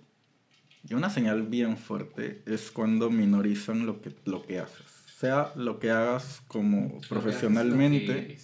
[0.93, 4.85] y una señal bien fuerte, es cuando minorizan lo que, lo que haces.
[5.17, 8.37] Sea lo que hagas como profesionalmente,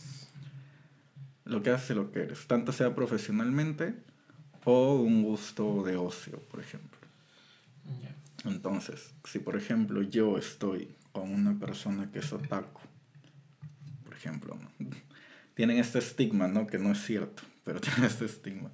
[1.45, 2.47] lo que haces y lo que eres.
[2.47, 3.93] Tanto sea profesionalmente
[4.65, 6.97] o un gusto de ocio, por ejemplo.
[8.45, 12.81] Entonces, si por ejemplo yo estoy con una persona que es otaku,
[14.03, 14.89] por ejemplo, ¿no?
[15.53, 16.65] tienen este estigma, ¿no?
[16.65, 18.71] Que no es cierto, pero tienen este estigma.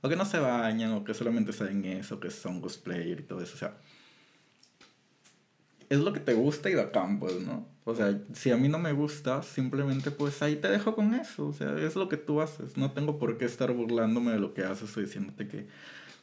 [0.00, 3.42] O que no se bañan, o que solamente saben eso, que son cosplayer y todo
[3.42, 3.54] eso.
[3.54, 3.76] O sea,
[5.88, 7.66] es lo que te gusta y bacán, pues, ¿no?
[7.84, 11.46] O sea, si a mí no me gusta, simplemente pues ahí te dejo con eso.
[11.46, 12.76] O sea, es lo que tú haces.
[12.76, 15.66] No tengo por qué estar burlándome de lo que haces o diciéndote que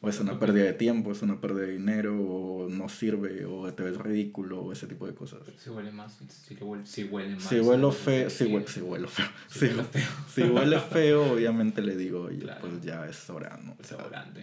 [0.06, 3.74] o es una pérdida de tiempo, es una pérdida de dinero, o no sirve, o
[3.74, 5.39] te ves ridículo, o ese tipo de cosas.
[5.58, 7.41] Si huele más, si, le huele, si huele mal.
[7.41, 10.08] Si huelo feo, si huele, si feo, Si huele feo.
[10.34, 12.62] si huele feo, obviamente le digo, oye, Claro.
[12.62, 13.76] pues ya es hora, ¿no?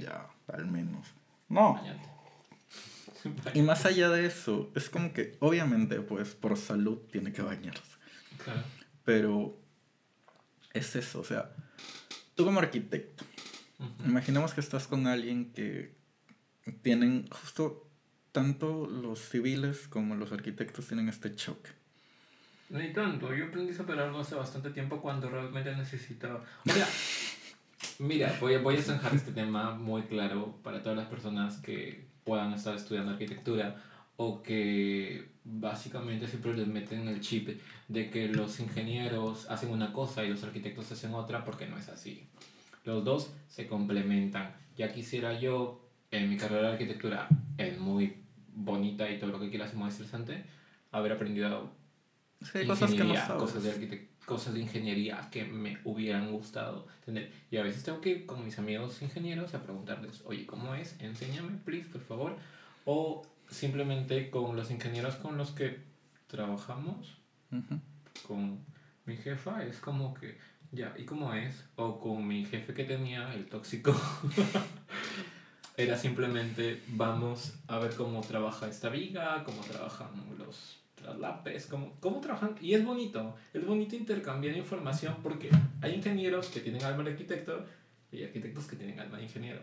[0.00, 1.06] Ya, al menos.
[1.48, 2.08] No, Bañate.
[3.54, 7.82] y más allá de eso, es como que, obviamente, pues por salud tiene que bañarse.
[8.42, 8.62] Claro.
[9.04, 9.56] Pero
[10.72, 11.52] es eso, o sea,
[12.34, 13.24] tú como arquitecto,
[14.04, 15.94] Imaginemos que estás con alguien que
[16.82, 17.88] tienen justo
[18.32, 21.70] tanto los civiles como los arquitectos tienen este choque.
[22.70, 26.42] Ni tanto, yo aprendí sobre algo hace bastante tiempo cuando realmente necesitaba.
[26.66, 26.88] O sea,
[27.98, 32.06] mira, voy a, voy a zanjar este tema muy claro para todas las personas que
[32.24, 33.76] puedan estar estudiando arquitectura
[34.16, 40.24] o que básicamente siempre les meten el chip de que los ingenieros hacen una cosa
[40.24, 42.26] y los arquitectos hacen otra porque no es así.
[42.84, 44.54] Los dos se complementan.
[44.76, 48.16] Ya quisiera yo, en mi carrera de arquitectura, es muy
[48.54, 50.44] bonita y todo lo que quieras muy estresante,
[50.90, 51.70] haber aprendido
[52.42, 53.40] Sí, cosas que no sabes.
[53.42, 57.30] cosas de arquitect- cosas de ingeniería que me hubieran gustado tener.
[57.50, 60.96] Y a veces tengo que ir con mis amigos ingenieros a preguntarles, oye, ¿cómo es?
[61.00, 62.36] Enséñame, please, por favor.
[62.84, 65.80] O simplemente con los ingenieros con los que
[66.26, 67.18] trabajamos,
[68.26, 68.58] con
[69.06, 70.38] mi jefa, es como que,
[70.72, 71.64] ya, ¿y cómo es?
[71.76, 73.94] O con mi jefe que tenía, el tóxico.
[75.76, 80.08] Era simplemente, vamos a ver cómo trabaja esta viga, cómo trabajan
[80.38, 82.56] los traslapes, cómo, cómo trabajan.
[82.60, 87.64] Y es bonito, es bonito intercambiar información porque hay ingenieros que tienen alma de arquitecto
[88.10, 89.60] y arquitectos que tienen alma de ingeniero.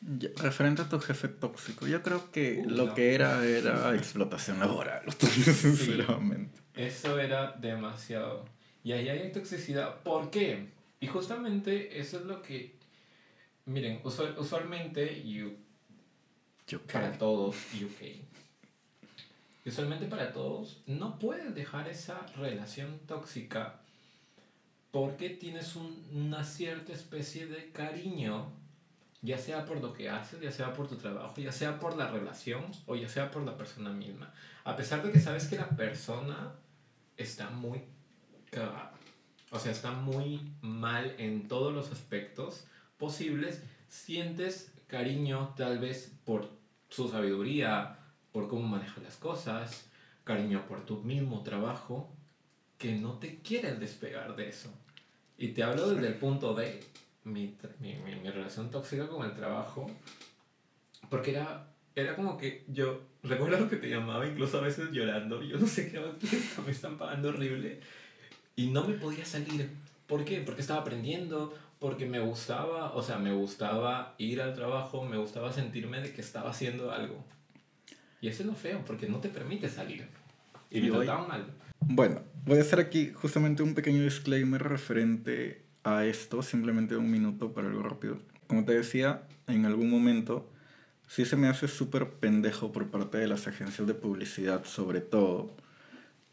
[0.00, 2.94] Ya, referente a tu jefe tóxico, yo creo que Uy, lo no.
[2.94, 6.58] que era era explotación laboral, sinceramente.
[6.74, 8.44] Eso era demasiado.
[8.84, 10.00] Y ahí hay toxicidad.
[10.02, 10.68] ¿Por qué?
[11.00, 12.74] Y justamente eso es lo que...
[13.66, 15.56] Miren, usual- usualmente, you,
[16.68, 18.20] Yo para todos, UK.
[19.66, 23.80] Usualmente para todos, no puedes dejar esa relación tóxica
[24.90, 28.52] porque tienes un- una cierta especie de cariño,
[29.22, 32.10] ya sea por lo que haces, ya sea por tu trabajo, ya sea por la
[32.10, 34.32] relación o ya sea por la persona misma.
[34.64, 36.52] A pesar de que sabes que la persona
[37.16, 37.80] está muy
[39.50, 42.66] o sea, está muy mal en todos los aspectos
[42.98, 46.48] posibles, sientes cariño tal vez por
[46.88, 47.98] su sabiduría,
[48.32, 49.88] por cómo maneja las cosas,
[50.24, 52.12] cariño por tu mismo trabajo,
[52.78, 54.72] que no te quieres despegar de eso.
[55.38, 56.80] Y te hablo desde el punto de
[57.24, 59.90] mi, mi, mi, mi relación tóxica con el trabajo,
[61.08, 65.58] porque era, era como que yo, recuerdo que te llamaba incluso a veces llorando, yo
[65.58, 66.00] no sé qué
[66.66, 67.80] me están pagando horrible,
[68.56, 69.70] y no me podía salir.
[70.06, 70.40] ¿Por qué?
[70.40, 75.52] Porque estaba aprendiendo, porque me gustaba, o sea, me gustaba ir al trabajo, me gustaba
[75.52, 77.24] sentirme de que estaba haciendo algo.
[78.20, 80.06] Y eso es lo feo, porque no te permite salir.
[80.70, 81.46] Y me trataban mal.
[81.80, 87.52] Bueno, voy a hacer aquí justamente un pequeño disclaimer referente a esto, simplemente un minuto
[87.52, 88.18] para algo rápido.
[88.46, 90.50] Como te decía, en algún momento
[91.06, 95.54] sí se me hace súper pendejo por parte de las agencias de publicidad, sobre todo,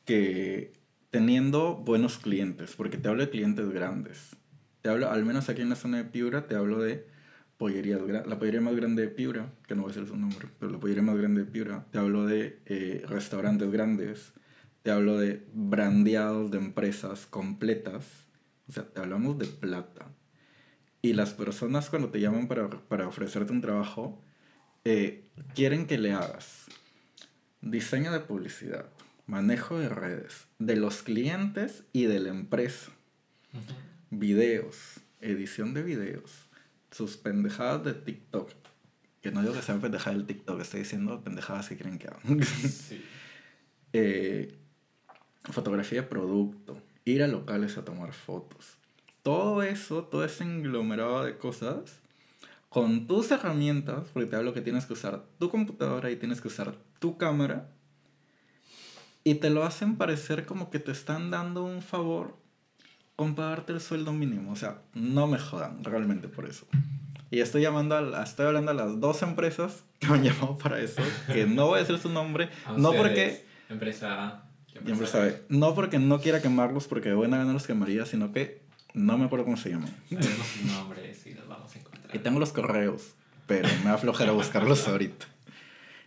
[0.05, 0.71] que
[1.11, 4.35] teniendo buenos clientes, porque te hablo de clientes grandes.
[4.81, 7.05] Te hablo, al menos aquí en la zona de Piura, te hablo de
[7.57, 10.71] pollerías, la pollería más grande de Piura, que no voy a decir su nombre, pero
[10.71, 11.85] la pollería más grande de Piura.
[11.91, 14.33] Te hablo de eh, restaurantes grandes,
[14.81, 18.05] te hablo de brandeados de empresas completas.
[18.67, 20.07] O sea, te hablamos de plata.
[21.01, 24.23] Y las personas cuando te llaman para, para ofrecerte un trabajo,
[24.85, 26.67] eh, quieren que le hagas
[27.61, 28.89] diseño de publicidad,
[29.31, 32.91] manejo de redes, de los clientes y de la empresa,
[34.09, 36.49] videos, edición de videos,
[36.91, 38.51] sus pendejadas de TikTok.
[39.21, 42.43] Que no digo que sean pendejadas del TikTok, estoy diciendo pendejadas que quieren que hagan.
[42.43, 43.01] Sí.
[43.93, 44.53] eh,
[45.45, 48.75] fotografía de producto, ir a locales a tomar fotos.
[49.23, 52.01] Todo eso, todo ese englomerado de cosas,
[52.67, 56.49] con tus herramientas, porque te hablo que tienes que usar tu computadora y tienes que
[56.49, 57.69] usar tu cámara,
[59.23, 62.37] y te lo hacen parecer como que te están dando un favor
[63.15, 64.51] con pagarte el sueldo mínimo.
[64.51, 66.65] O sea, no me jodan realmente por eso.
[67.29, 70.79] Y estoy llamando a, estoy hablando a las dos empresas que me han llamado para
[70.79, 73.45] eso, que no voy a decir su nombre, no porque...
[73.69, 74.43] Empresa
[74.83, 75.41] Siempre sabe.
[75.49, 78.61] No porque no quiera quemarlos, porque de buena gana los quemaría, sino que
[78.93, 79.93] no me acuerdo cómo se llaman.
[80.65, 82.15] nombres y los vamos a encontrar.
[82.15, 83.13] Y tengo los correos,
[83.47, 85.25] pero me va a aflojar a buscarlos ahorita.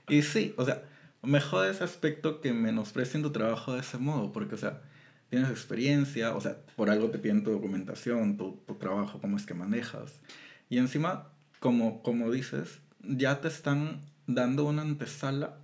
[0.09, 0.83] Y sí, o sea,
[1.25, 4.83] me jode ese aspecto que menosprecien tu trabajo de ese modo, porque, o sea,
[5.31, 9.47] tienes experiencia, o sea, por algo te piden tu documentación, tu, tu trabajo, cómo es
[9.47, 10.21] que manejas.
[10.69, 15.59] Y encima, como, como dices, ya te están dando una antesala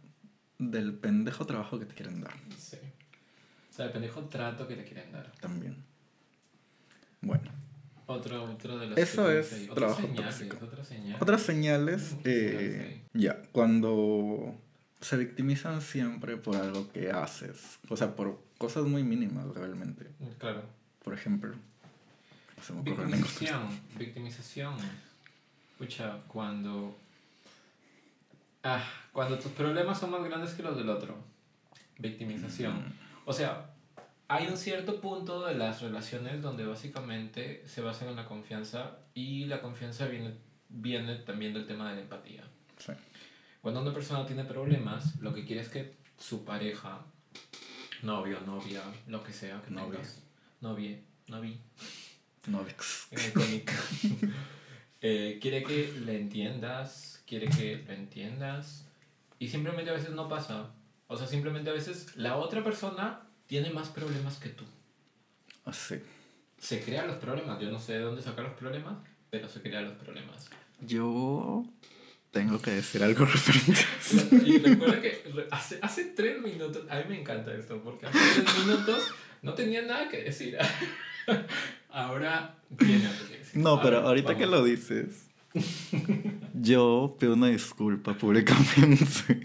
[0.58, 2.34] del pendejo trabajo que te quieren dar.
[2.58, 2.76] Sí.
[3.70, 5.32] O sea, el pendejo trato que te quieren dar.
[5.40, 5.76] También.
[7.20, 7.50] Bueno.
[8.06, 10.64] Otro, otro de los Eso es trabajo señales, tóxico.
[10.64, 11.22] Otras señales.
[11.22, 14.60] Otras señales, eh, ya, cuando
[15.00, 20.06] se victimizan siempre por algo que haces, o sea, por cosas muy mínimas realmente.
[20.38, 20.62] Claro.
[21.02, 21.54] Por ejemplo,
[22.62, 24.76] se me victimización, victimización.
[25.72, 26.94] Escucha, cuando
[28.62, 28.82] Ah,
[29.12, 31.16] cuando tus problemas son más grandes que los del otro.
[31.98, 32.94] Victimización.
[33.24, 33.70] O sea,
[34.28, 39.46] hay un cierto punto de las relaciones donde básicamente se basan en la confianza y
[39.46, 40.34] la confianza viene,
[40.68, 42.44] viene también del tema de la empatía.
[42.76, 42.92] Sí.
[43.60, 47.00] Cuando una persona tiene problemas, lo que quiere es que su pareja,
[48.02, 49.98] novio, novia, lo que sea que Novia.
[49.98, 50.22] tengas,
[50.60, 51.60] novie, novi,
[52.46, 53.08] Novix.
[55.02, 58.86] eh, quiere que le entiendas, quiere que lo entiendas
[59.38, 60.70] y simplemente a veces no pasa.
[61.06, 64.64] O sea, simplemente a veces la otra persona tiene más problemas que tú.
[65.64, 65.96] Así.
[66.58, 67.60] Se crean los problemas.
[67.60, 68.96] Yo no sé de dónde sacar los problemas,
[69.28, 70.48] pero se crean los problemas.
[70.80, 71.64] Yo
[72.30, 74.36] tengo que decir algo referente a eso.
[74.44, 78.58] Y recuerda que hace, hace tres minutos, a mí me encanta esto, porque hace tres
[78.58, 79.02] minutos
[79.42, 80.56] no tenía nada que decir.
[81.90, 83.60] Ahora tiene algo que decir.
[83.60, 85.26] No, pero Ahora, ahorita que lo dices,
[86.54, 89.40] yo pido una disculpa públicamente.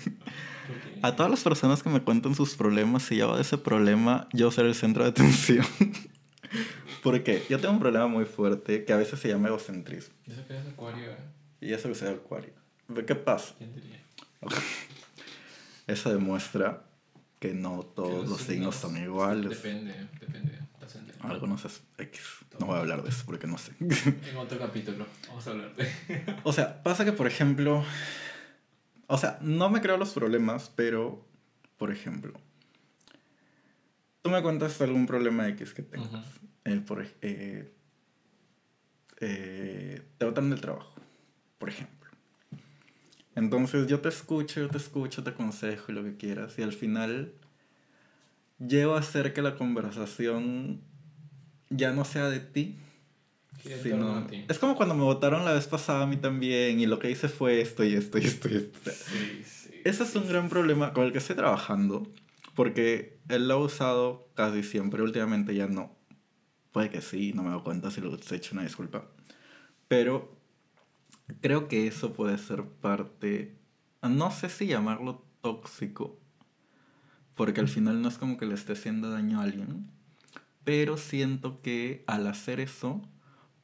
[1.01, 4.51] A todas las personas que me cuentan sus problemas, si lleva de ese problema, yo
[4.51, 5.65] ser el centro de atención.
[7.03, 10.15] Porque yo tengo un problema muy fuerte que a veces se llama egocentrismo.
[10.25, 11.17] Eso que es acuario, ¿eh?
[11.61, 12.53] Y eso que sea acuario.
[13.05, 13.55] ¿Qué pasa?
[13.57, 14.01] ¿Quién diría?
[15.87, 16.83] Eso demuestra
[17.39, 19.49] que no todos los signos son iguales.
[19.49, 20.59] Depende, depende.
[21.21, 22.21] Algunos es X.
[22.59, 23.73] No voy a hablar de eso porque no sé.
[23.79, 25.89] En otro capítulo vamos a hablar de...
[26.43, 27.83] O sea, pasa que, por ejemplo,
[29.07, 31.25] o sea, no me creo los problemas, pero,
[31.77, 32.33] por ejemplo,
[34.21, 36.09] tú me cuentas algún problema X que tengas.
[36.09, 36.19] Ujú.
[36.65, 37.71] Eh, por, eh,
[39.19, 40.93] eh, te botan del trabajo,
[41.57, 42.04] por ejemplo.
[43.35, 46.73] Entonces yo te escucho, yo te escucho, te aconsejo y lo que quieras, y al
[46.73, 47.33] final
[48.59, 50.81] llego a hacer que la conversación
[51.69, 52.77] ya no sea de ti,
[53.81, 54.45] sino- ti.
[54.47, 57.27] Es como cuando me votaron la vez pasada a mí también, y lo que hice
[57.27, 58.91] fue esto y esto y esto y esto.
[58.91, 59.69] Sí, sí.
[59.83, 62.07] Ese es un gran problema con el que estoy trabajando,
[62.55, 65.93] porque él lo ha usado casi siempre, últimamente ya no.
[66.71, 69.05] Puede que sí, no me doy cuenta si lo he hecho una disculpa.
[69.87, 70.34] Pero
[71.41, 73.57] creo que eso puede ser parte,
[74.01, 76.19] no sé si llamarlo tóxico,
[77.35, 79.89] porque al final no es como que le esté haciendo daño a alguien,
[80.63, 83.01] pero siento que al hacer eso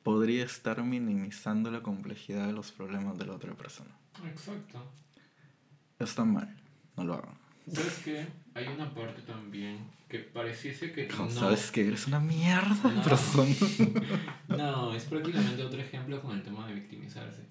[0.04, 3.92] podría estar minimizando la complejidad de los problemas de la otra persona.
[4.26, 4.84] Exacto.
[6.00, 6.56] Está mal,
[6.98, 7.38] no lo hagan.
[7.72, 8.28] ¿Sabes qué?
[8.54, 11.30] Hay una parte también que pareciese que no...
[11.30, 13.04] Sabes que eres una mierda de No.
[13.04, 13.56] persona.
[14.50, 17.44] No, es prácticamente otro ejemplo con el tema de victimizarse.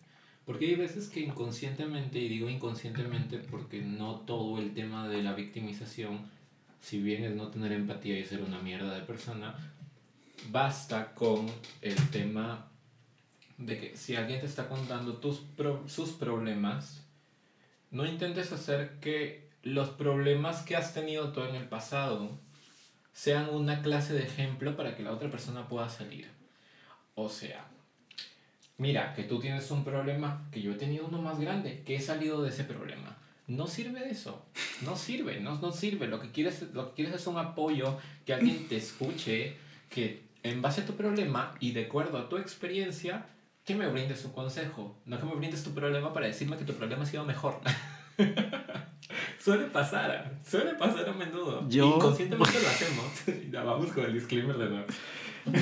[0.45, 5.33] Porque hay veces que inconscientemente, y digo inconscientemente porque no todo el tema de la
[5.35, 6.29] victimización,
[6.81, 9.55] si bien es no tener empatía y ser una mierda de persona,
[10.51, 11.47] basta con
[11.83, 12.67] el tema
[13.59, 17.05] de que si alguien te está contando tus pro- sus problemas,
[17.91, 22.38] no intentes hacer que los problemas que has tenido tú en el pasado
[23.12, 26.31] sean una clase de ejemplo para que la otra persona pueda salir.
[27.14, 27.66] O sea,
[28.79, 32.01] mira, que tú tienes un problema, que yo he tenido uno más grande, que he
[32.01, 33.16] salido de ese problema.
[33.46, 34.46] No sirve eso,
[34.83, 36.07] no sirve, no, no sirve.
[36.07, 39.57] Lo que, quieres, lo que quieres es un apoyo, que alguien te escuche,
[39.88, 43.27] que en base a tu problema y de acuerdo a tu experiencia,
[43.64, 44.96] que me brindes un consejo.
[45.05, 47.61] No que me brindes tu problema para decirme que tu problema ha sido mejor.
[49.44, 51.68] suele pasar, suele pasar a menudo.
[51.68, 53.06] Yo- Inconscientemente lo hacemos.
[53.52, 54.87] ya vamos con el disclaimer de nuevo.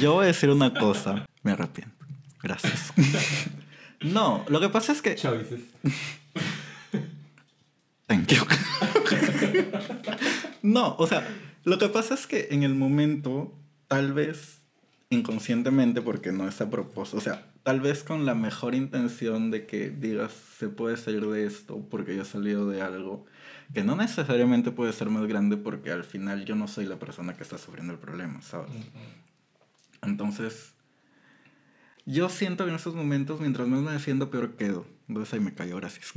[0.00, 1.26] Yo voy a decir una cosa.
[1.42, 1.94] Me arrepiento.
[2.42, 2.92] Gracias.
[4.00, 5.16] No, lo que pasa es que.
[5.16, 5.58] Choices.
[8.06, 8.44] Thank you.
[10.62, 11.26] No, o sea,
[11.64, 13.52] lo que pasa es que en el momento,
[13.88, 14.58] tal vez
[15.10, 19.66] inconscientemente, porque no es a propósito, o sea, tal vez con la mejor intención de
[19.66, 23.26] que digas, se puede salir de esto porque yo he salido de algo,
[23.74, 27.34] que no necesariamente puede ser más grande porque al final yo no soy la persona
[27.34, 28.70] que está sufriendo el problema, ¿sabes?
[30.02, 30.72] Entonces,
[32.06, 34.86] yo siento que en esos momentos, mientras más me defiendo, peor quedo.
[35.08, 36.12] Entonces ahí me cayó, gracias.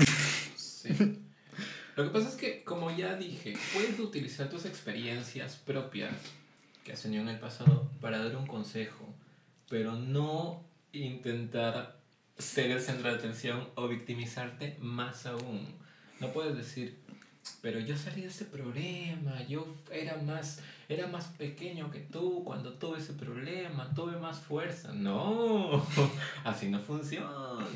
[0.55, 0.89] Sí.
[1.97, 6.15] Lo que pasa es que, como ya dije, puedes utilizar tus experiencias propias
[6.85, 9.13] que has tenido en el pasado para dar un consejo,
[9.69, 12.01] pero no intentar
[12.37, 15.67] ser el centro de atención o victimizarte más aún.
[16.19, 16.99] No puedes decir,
[17.61, 22.73] pero yo salí de ese problema, yo era más, era más pequeño que tú cuando
[22.73, 24.91] tuve ese problema, tuve más fuerza.
[24.93, 25.85] No,
[26.43, 27.67] así no funciona.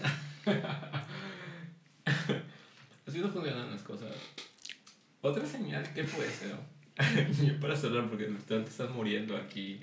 [3.07, 4.11] Así no funcionan las cosas.
[5.21, 6.55] Otra señal, ¿qué puede ser?
[7.45, 9.81] Yo para cerrar, porque te estás muriendo aquí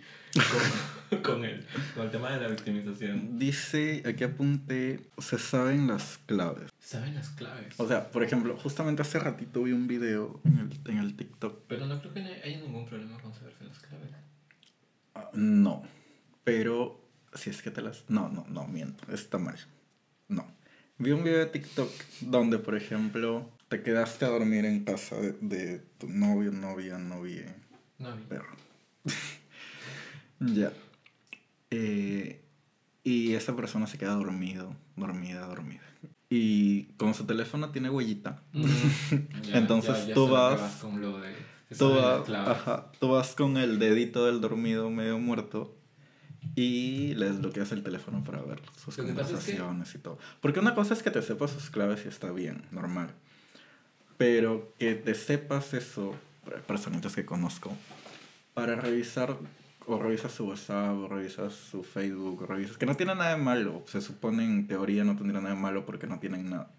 [1.11, 3.39] con, con, el, con el tema de la victimización.
[3.39, 6.71] Dice, aquí apunté, se saben las claves.
[6.79, 7.75] ¿Saben las claves?
[7.79, 11.65] O sea, por ejemplo, justamente hace ratito vi un video en el, en el TikTok.
[11.69, 14.11] Pero no creo que haya ningún problema con saberse las claves.
[15.15, 15.83] Ah, No,
[16.45, 16.99] pero
[17.35, 18.09] si es que te las...
[18.09, 19.59] No, no, no, miento, está mal.
[20.29, 20.47] No.
[20.97, 21.91] Vi un video de TikTok
[22.23, 27.57] donde, por ejemplo, te quedaste a dormir en casa de, de tu novio, novia, novia,
[27.99, 28.23] No, vi.
[28.25, 28.55] perro.
[30.41, 30.73] ya.
[31.71, 32.43] Eh,
[33.03, 35.81] y esa persona se queda dormido, dormida, dormida.
[36.29, 38.67] Y como su teléfono tiene huellita, Mm,
[39.51, 41.33] ya, Entonces ya- ya tú vas- con lo de...
[41.79, 45.75] tú vas, ajá, tú vas con el dedito del dormido medio muerto
[46.55, 50.19] y le desbloqueas el teléfono para ver sus pasa es que- conversaciones y todo.
[50.43, 53.15] Porque una cosa es que te sepas sus claves y está bien, normal.
[54.23, 56.15] Pero que te sepas eso,
[56.69, 57.77] personitas que conozco,
[58.55, 59.37] para revisar,
[59.85, 63.43] o revisas su WhatsApp, o revisas su Facebook, o revisas, que no tiene nada de
[63.43, 63.83] malo.
[63.89, 66.71] Se supone en teoría no tendría nada de malo porque no tienen nada.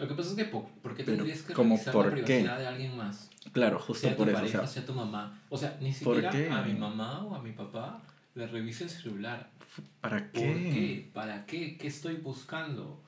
[0.00, 2.22] Lo que pasa es que, po- ¿por qué tendrías que ¿cómo revisar por la qué?
[2.24, 3.30] privacidad de alguien más?
[3.52, 4.36] Claro, justo sea tu por eso.
[4.36, 5.40] o pareja, sea, sea tu mamá.
[5.50, 6.50] O sea, ni ¿Por siquiera qué?
[6.50, 8.02] a mi mamá o a mi papá
[8.34, 9.50] le revise el celular.
[10.00, 10.70] ¿para ¿Por qué?
[10.72, 11.10] qué?
[11.14, 11.76] ¿Para qué?
[11.78, 13.00] ¿Qué estoy buscando?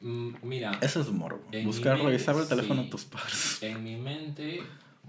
[0.00, 1.42] Mm, Mira, Eso es morbo.
[1.52, 2.86] En Buscar, revisar el teléfono sí.
[2.86, 3.58] de tus padres.
[3.62, 4.62] en mi mente,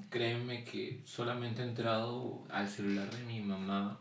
[0.09, 3.99] créeme que solamente he entrado al celular de mi mamá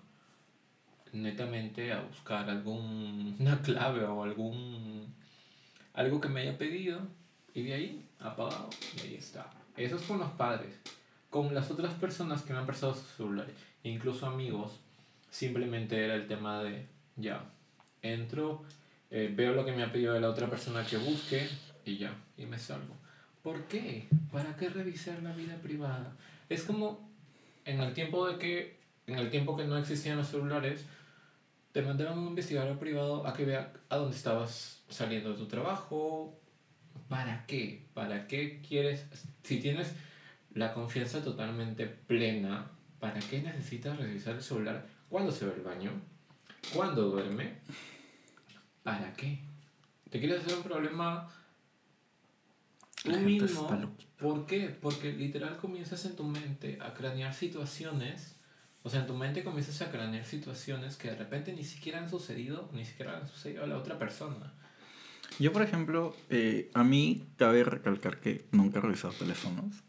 [1.13, 5.07] netamente a buscar alguna clave o algún
[5.95, 7.01] algo que me haya pedido
[7.55, 9.51] y de ahí apagado y ahí está.
[9.77, 10.75] Eso es con los padres.
[11.31, 14.81] Con las otras personas que me han prestado sus celulares, incluso amigos,
[15.31, 16.87] simplemente era el tema de
[17.17, 17.45] ya,
[18.01, 18.63] entro,
[19.11, 21.49] eh, veo lo que me ha pedido la otra persona que busque
[21.85, 22.95] y ya, y me salgo.
[23.43, 24.09] ¿Por qué?
[24.31, 26.13] ¿Para qué revisar la vida privada?
[26.49, 27.11] Es como
[27.65, 30.85] en el tiempo de que, en el tiempo que no existían los celulares,
[31.73, 36.39] te mandaron un investigador privado a que vea a dónde estabas saliendo de tu trabajo.
[37.09, 37.87] ¿Para qué?
[37.95, 39.07] ¿Para qué quieres?
[39.43, 39.95] Si tienes
[40.55, 44.87] la confianza totalmente plena, ¿para qué necesitas revisar el celular?
[45.09, 45.93] ¿Cuándo se va al baño?
[46.75, 47.59] ¿Cuándo duerme?
[48.89, 49.39] ¿Para qué?
[50.09, 51.29] ¿Te quieres hacer un problema
[53.03, 53.69] tú mismo?
[54.19, 54.75] ¿Por qué?
[54.81, 58.37] Porque literal comienzas en tu mente a cranear situaciones.
[58.83, 62.09] O sea, en tu mente comienzas a cranear situaciones que de repente ni siquiera han
[62.09, 64.55] sucedido, ni siquiera han sucedido a la otra persona.
[65.39, 69.83] Yo, por ejemplo, eh, a mí cabe recalcar que nunca he revisado teléfonos.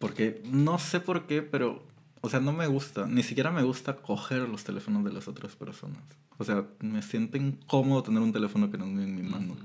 [0.00, 1.86] Porque no sé por qué, pero,
[2.22, 5.54] o sea, no me gusta, ni siquiera me gusta coger los teléfonos de las otras
[5.54, 6.02] personas.
[6.40, 9.58] O sea, me siento incómodo tener un teléfono que no es en mi mano.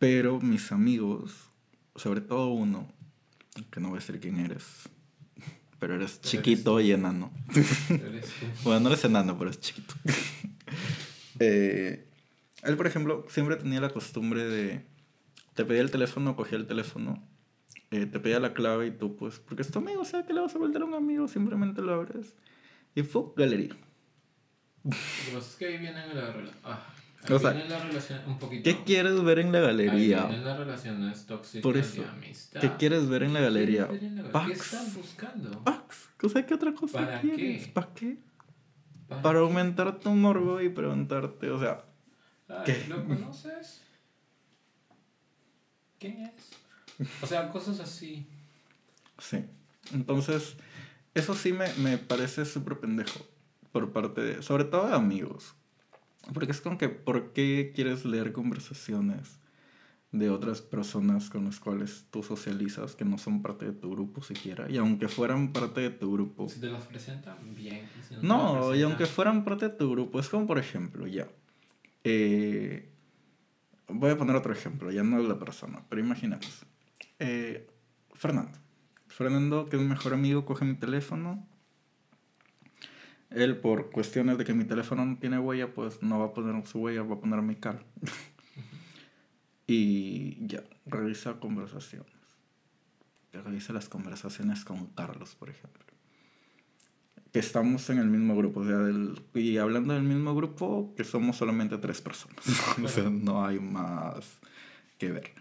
[0.00, 1.32] Pero mis amigos,
[1.94, 2.88] sobre todo uno,
[3.70, 4.88] que no voy a decir quién eres,
[5.78, 7.30] pero eres Pero chiquito y enano.
[7.88, 8.32] Eres.
[8.64, 9.94] Bueno, no eres enano, pero es chiquito.
[11.40, 12.04] Eh,
[12.64, 14.84] él, por ejemplo, siempre tenía la costumbre de...
[15.54, 17.22] Te pedía el teléfono, cogía el teléfono,
[17.92, 20.32] eh, te pedía la clave y tú, pues, porque es tu amigo, o sea, que
[20.32, 22.34] le vas a volver a un amigo, simplemente lo abres.
[22.96, 23.76] Y fue galería.
[24.88, 24.94] Lo
[25.26, 26.34] que pasa es que ahí viene la,
[26.64, 26.86] ah,
[27.28, 28.62] O ahí sea, viene la relación un poquito.
[28.64, 30.24] ¿Qué quieres ver en la Ahí galería?
[30.26, 32.60] vienen las relaciones tóxicas Por eso, de amistad.
[32.60, 33.88] ¿Qué quieres ver en la galería?
[33.88, 35.62] ¿Qué, la- ¿Qué estás buscando?
[35.64, 36.08] Pax.
[36.22, 37.66] O sea, ¿qué otra cosa ¿Para quieres?
[37.66, 37.72] qué?
[37.72, 38.18] ¿Para qué?
[39.08, 41.84] Pa- Para aumentar tu morbo y preguntarte, o sea,
[42.48, 42.86] Ay, ¿Qué?
[42.88, 43.82] ¿Lo conoces?
[45.98, 47.08] ¿Quién es?
[47.22, 48.26] O sea, cosas así.
[49.18, 49.44] Sí.
[49.92, 50.54] Entonces,
[51.14, 53.20] eso sí me, me parece súper pendejo
[53.78, 55.54] por parte de, sobre todo de amigos.
[56.34, 59.38] Porque es como que, ¿por qué quieres leer conversaciones
[60.10, 64.22] de otras personas con las cuales tú socializas que no son parte de tu grupo
[64.22, 64.68] siquiera?
[64.70, 66.48] Y aunque fueran parte de tu grupo.
[66.48, 67.88] Si te las presentan, bien.
[68.06, 70.58] si no No, las y presentan- aunque fueran parte de tu grupo, es como por
[70.58, 71.28] ejemplo, ya.
[72.04, 72.90] eh,
[73.88, 76.66] voy a poner otro ejemplo, ya no es la persona, pero imaginemos.
[77.18, 77.66] Eh,
[78.14, 78.58] Fernando.
[79.06, 81.46] Fernando, que es mi mejor amigo, coge mi teléfono.
[83.30, 86.66] Él, por cuestiones de que mi teléfono no tiene huella, pues no va a poner
[86.66, 87.82] su huella, va a poner mi cara.
[89.66, 92.12] y ya, revisa conversaciones.
[93.32, 95.84] Revisa las conversaciones con Carlos, por ejemplo
[97.32, 98.60] que estamos en el mismo grupo.
[98.60, 102.38] O sea, del- y hablando del mismo grupo, que somos solamente tres personas.
[102.82, 104.38] o sea, no hay más
[104.98, 105.34] que ver.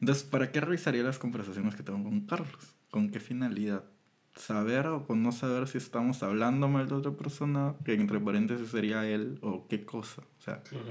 [0.00, 2.74] Entonces, ¿para qué revisaría las conversaciones que tengo con Carlos?
[2.90, 3.84] ¿Con qué finalidad?
[4.34, 7.74] ¿Saber o con no saber si estamos hablando mal de otra persona?
[7.84, 10.22] Que entre paréntesis sería él o qué cosa.
[10.38, 10.86] O sea, Claro.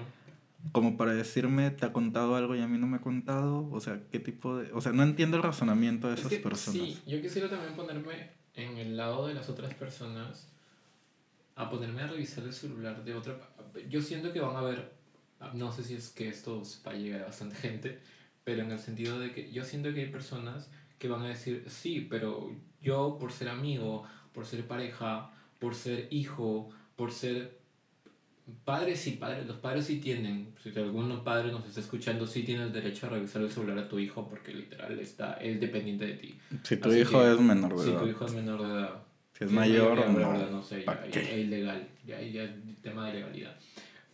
[0.71, 3.69] como para decirme, ¿te ha contado algo y a mí no me ha contado?
[3.71, 4.71] O sea, ¿qué tipo de...?
[4.71, 6.81] O sea, no entiendo el razonamiento de Es esas que, personas.
[6.81, 10.47] Sí, yo quisiera también ponerme en el lado de las otras personas
[11.55, 13.37] a ponerme a revisar el celular de otra.
[13.89, 14.93] Yo siento que van a ver,
[15.53, 17.99] no sé si es que esto va a llegar a bastante gente,
[18.45, 21.65] pero en el sentido de que yo siento que hay personas que van a decir,
[21.67, 22.51] sí, pero
[22.83, 24.03] yo por ser amigo,
[24.33, 27.57] por ser pareja, por ser hijo, por ser
[28.65, 32.63] padres sí, padres, los padres sí tienen, si alguno padre nos está escuchando, sí tiene
[32.63, 36.13] el derecho a revisar el celular a tu hijo porque literal está, es dependiente de
[36.15, 36.35] ti.
[36.63, 38.01] Si tu Así hijo que, es menor de Si edad.
[38.01, 39.03] tu hijo es menor de edad.
[39.37, 40.51] Si es mayor o de no.
[40.51, 43.55] no sé, ya, ya es ilegal, ya, ya es tema de legalidad.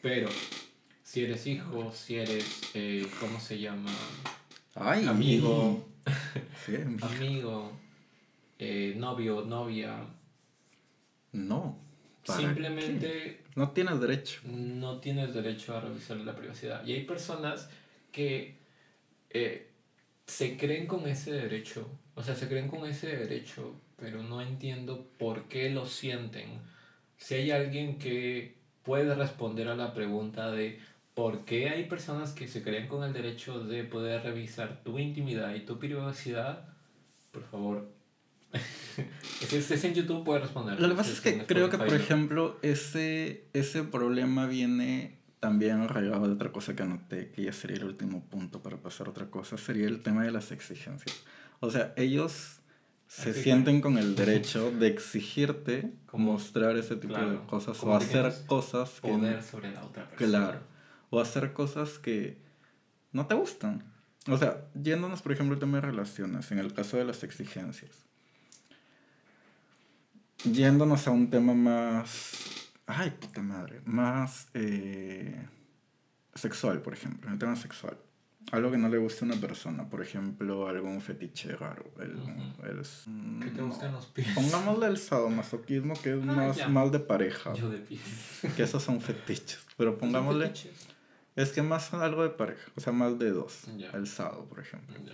[0.01, 0.29] Pero,
[1.03, 3.91] si eres hijo, si eres, eh, ¿cómo se llama?
[4.75, 5.85] Ay, Amigo.
[6.65, 7.71] Sí, amigo.
[8.59, 10.05] Eh, novio, novia.
[11.31, 11.79] No.
[12.25, 13.43] ¿para Simplemente qué?
[13.55, 14.41] No tienes derecho.
[14.45, 16.85] no tienes derecho a revisar la privacidad.
[16.85, 17.69] Y hay personas
[18.11, 18.57] que
[19.29, 19.69] eh,
[20.25, 25.07] se creen con ese derecho, o sea, se creen con ese derecho, pero no entiendo
[25.17, 26.59] por qué lo sienten.
[27.17, 30.79] Si hay alguien que puede responder a la pregunta de
[31.13, 35.53] por qué hay personas que se creen con el derecho de poder revisar tu intimidad
[35.55, 36.69] y tu privacidad,
[37.31, 37.98] por favor.
[39.47, 40.79] si estés en YouTube puede responder.
[40.79, 46.27] Lo que pasa es que creo que, por ejemplo, ese, ese problema viene también arraigado
[46.27, 49.29] de otra cosa que anoté, que ya sería el último punto para pasar a otra
[49.29, 51.23] cosa, sería el tema de las exigencias.
[51.61, 52.59] O sea, ellos
[53.07, 57.47] se Así que- sienten con el derecho de exigirte Como- mostrar ese tipo de claro,
[57.47, 59.07] cosas o que hacer cosas que...
[59.07, 60.29] poder sobre la otra persona.
[60.39, 60.59] Claro.
[61.09, 62.37] O hacer cosas que
[63.11, 63.83] no te gustan.
[64.27, 68.08] O sea, yéndonos, por ejemplo, al tema de relaciones, en el caso de las exigencias.
[70.45, 72.33] Yéndonos a un tema más.
[72.87, 73.81] Ay, puta madre.
[73.85, 75.45] Más eh,
[76.33, 77.31] sexual, por ejemplo.
[77.31, 77.97] El tema sexual.
[78.51, 79.87] Algo que no le gusta a una persona.
[79.89, 81.91] Por ejemplo, algún fetiche raro.
[81.99, 82.31] El, Ujú.
[82.63, 83.67] el- ¿Qué te no.
[83.67, 84.27] gustan los pies?
[84.33, 86.67] Pongámosle el sadomasoquismo, que es Ah, más ya.
[86.67, 87.53] mal de pareja.
[87.53, 88.01] Yo de pies.
[88.55, 89.59] Que esos son fetiches.
[89.77, 90.47] Pero pongámosle.
[90.47, 90.87] Fetiches.
[91.35, 93.65] Es que más algo de pareja, o sea, más de dos.
[93.93, 94.95] El sábado, por ejemplo.
[95.05, 95.13] Ya.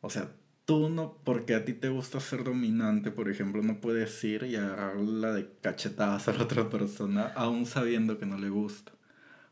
[0.00, 0.28] O sea,
[0.72, 4.56] tú no, porque a ti te gusta ser dominante, por ejemplo, no puedes ir y
[4.56, 8.92] agarrarla de cachetadas a la otra persona, aún sabiendo que no le gusta.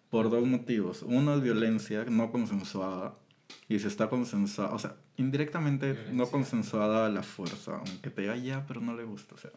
[0.08, 1.02] Por dos motivos.
[1.02, 3.18] Uno es violencia no consensuada.
[3.68, 8.36] Y si está consensuada, o sea, indirectamente no consensuada a la fuerza, aunque te diga
[8.36, 9.50] ya, pero no le gusta, o sea.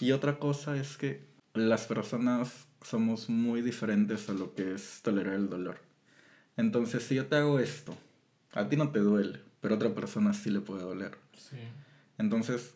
[0.00, 5.34] Y otra cosa es que las personas somos muy diferentes a lo que es tolerar
[5.34, 5.78] el dolor.
[6.56, 7.94] Entonces, si yo te hago esto,
[8.54, 11.18] a ti no te duele, pero a otra persona sí le puede doler.
[11.36, 11.56] Sí.
[12.18, 12.74] Entonces,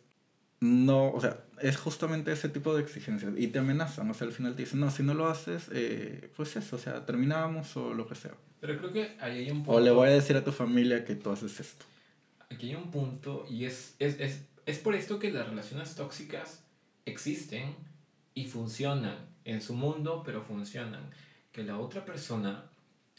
[0.58, 3.32] no, o sea, es justamente ese tipo de exigencias.
[3.36, 6.32] Y te amenazan, o sea, al final te dicen, no, si no lo haces, eh,
[6.34, 8.32] pues eso, o sea, terminamos o lo que sea.
[8.60, 9.70] Pero creo que ahí hay un punto.
[9.70, 11.84] O le voy a decir a tu familia que tú haces esto.
[12.50, 16.64] Aquí hay un punto y es, es, es, es por esto que las relaciones tóxicas
[17.06, 17.76] existen
[18.34, 21.08] y funcionan en su mundo, pero funcionan.
[21.52, 22.68] Que la otra persona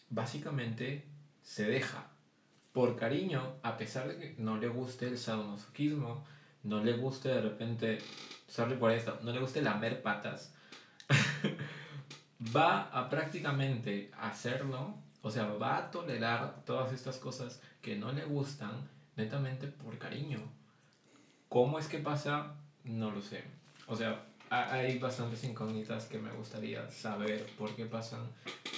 [0.10, 1.06] básicamente
[1.42, 2.12] se deja
[2.74, 6.24] por cariño, a pesar de que no le guste el sadomasoquismo,
[6.64, 8.00] no le guste de repente,
[8.48, 10.54] sorry por esto, no le guste lamer patas,
[12.56, 18.24] va a prácticamente hacerlo, o sea, va a tolerar todas estas cosas que no le
[18.26, 18.72] gustan
[19.16, 20.40] netamente por cariño.
[21.50, 22.56] ¿Cómo es que pasa?
[22.86, 23.44] No lo sé.
[23.88, 28.22] O sea, ha- hay bastantes incógnitas que me gustaría saber por qué pasan,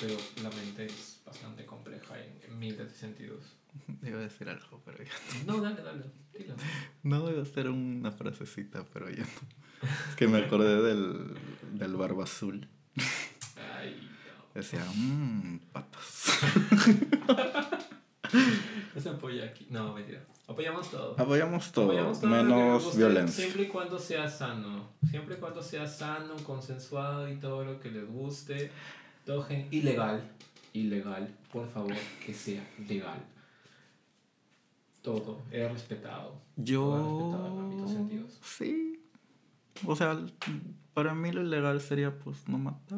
[0.02, 3.44] pero la mente es bastante compleja en, en miles de sentidos.
[4.03, 5.11] Iba a decir algo, pero ya
[5.45, 6.03] No, dale, dale,
[6.38, 6.55] dilo.
[7.03, 7.30] no.
[7.30, 9.89] iba a hacer una frasecita, pero ya no.
[10.09, 11.36] Es que me acordé del,
[11.74, 12.67] del barba azul.
[13.80, 14.09] Ay,
[14.55, 16.30] Decía, mmm, patas.
[18.95, 19.01] no.
[19.01, 19.67] se apoya aquí.
[19.69, 20.21] No, mentira.
[20.47, 21.15] Apoyamos todo.
[21.17, 23.43] Apoyamos todo, Apoyamos todo lo que nos menos guste, violencia.
[23.43, 24.89] Siempre y cuando sea sano.
[25.09, 28.71] Siempre y cuando sea sano, consensuado y todo lo que les guste.
[29.26, 30.21] Todo gen- ilegal.
[30.74, 31.30] Ilegal.
[31.51, 31.93] Por favor,
[32.26, 33.17] que sea legal.
[35.04, 35.41] Todo.
[35.51, 36.41] He respetado.
[36.66, 37.88] Todo respetado en Yo...
[37.88, 38.39] sentidos.
[38.41, 38.99] Sí.
[39.86, 40.20] O sea,
[40.95, 42.97] para mí lo ilegal sería pues no matar,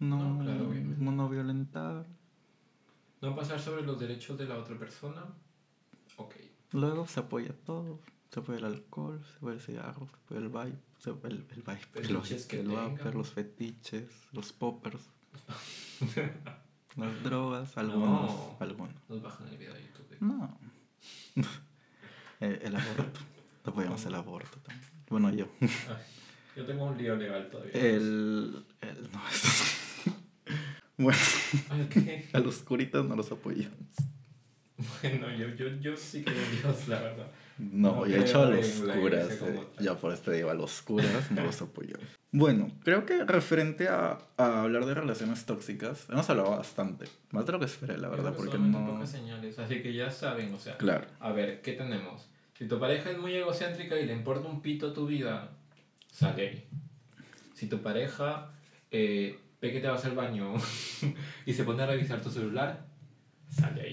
[0.00, 1.04] no, No, claro, obviamente.
[1.04, 2.06] no violentar.
[3.20, 5.24] No pasar sobre los derechos de la otra persona.
[6.16, 6.34] Ok.
[6.72, 8.00] Luego se apoya todo.
[8.30, 11.46] Se apoya el alcohol, se apoya el cigarro, se apoya el vape, se apoya el,
[11.50, 15.02] el el, Fetiches el vapor, los fetiches, los poppers,
[16.96, 18.56] las drogas, algunos, No.
[18.60, 18.94] algunos.
[19.08, 20.16] Nos bajan el video de YouTube.
[20.20, 20.58] No.
[22.38, 23.20] Eh, el aborto.
[23.64, 24.90] Apoyamos el aborto también.
[25.08, 25.46] Bueno, yo.
[25.62, 25.68] Ay,
[26.54, 27.72] yo tengo un lío legal todavía.
[27.72, 28.62] El.
[28.82, 30.12] el no, esto-
[30.98, 31.18] bueno,
[31.70, 32.34] Ay, ok.
[32.34, 33.78] a los curitas no los apoyamos.
[35.00, 37.30] Bueno, yo, yo, yo sí creo en Dios, la verdad.
[37.58, 39.30] No, No yo he hecho a los curas.
[39.42, 39.60] eh.
[39.80, 42.04] Ya por este digo, a los curas no los apoyamos.
[42.32, 47.06] Bueno, creo que referente a, a hablar de relaciones tóxicas, hemos hablado bastante.
[47.30, 48.86] Más de lo que esperé, la verdad, porque no.
[48.94, 51.06] pocas señales, así que ya saben, o sea, Claro.
[51.20, 52.28] a ver, ¿qué tenemos?
[52.58, 55.48] Si tu pareja es muy egocéntrica y le importa un pito tu vida,
[56.10, 56.66] sale.
[57.54, 58.50] Si tu pareja
[58.90, 60.52] eh, ve que te vas al baño
[61.46, 62.84] y se pone a revisar tu celular,
[63.48, 63.85] sale.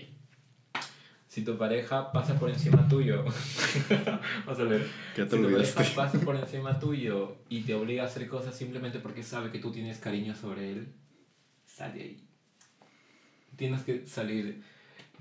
[1.33, 3.25] Si tu pareja pasa por encima tuyo,
[4.45, 4.87] vas a ver.
[5.15, 8.55] ¿Qué te si tu pareja pasa por encima tuyo y te obliga a hacer cosas
[8.55, 10.93] simplemente porque sabe que tú tienes cariño sobre él,
[11.65, 12.23] sale ahí.
[13.55, 14.61] Tienes que salir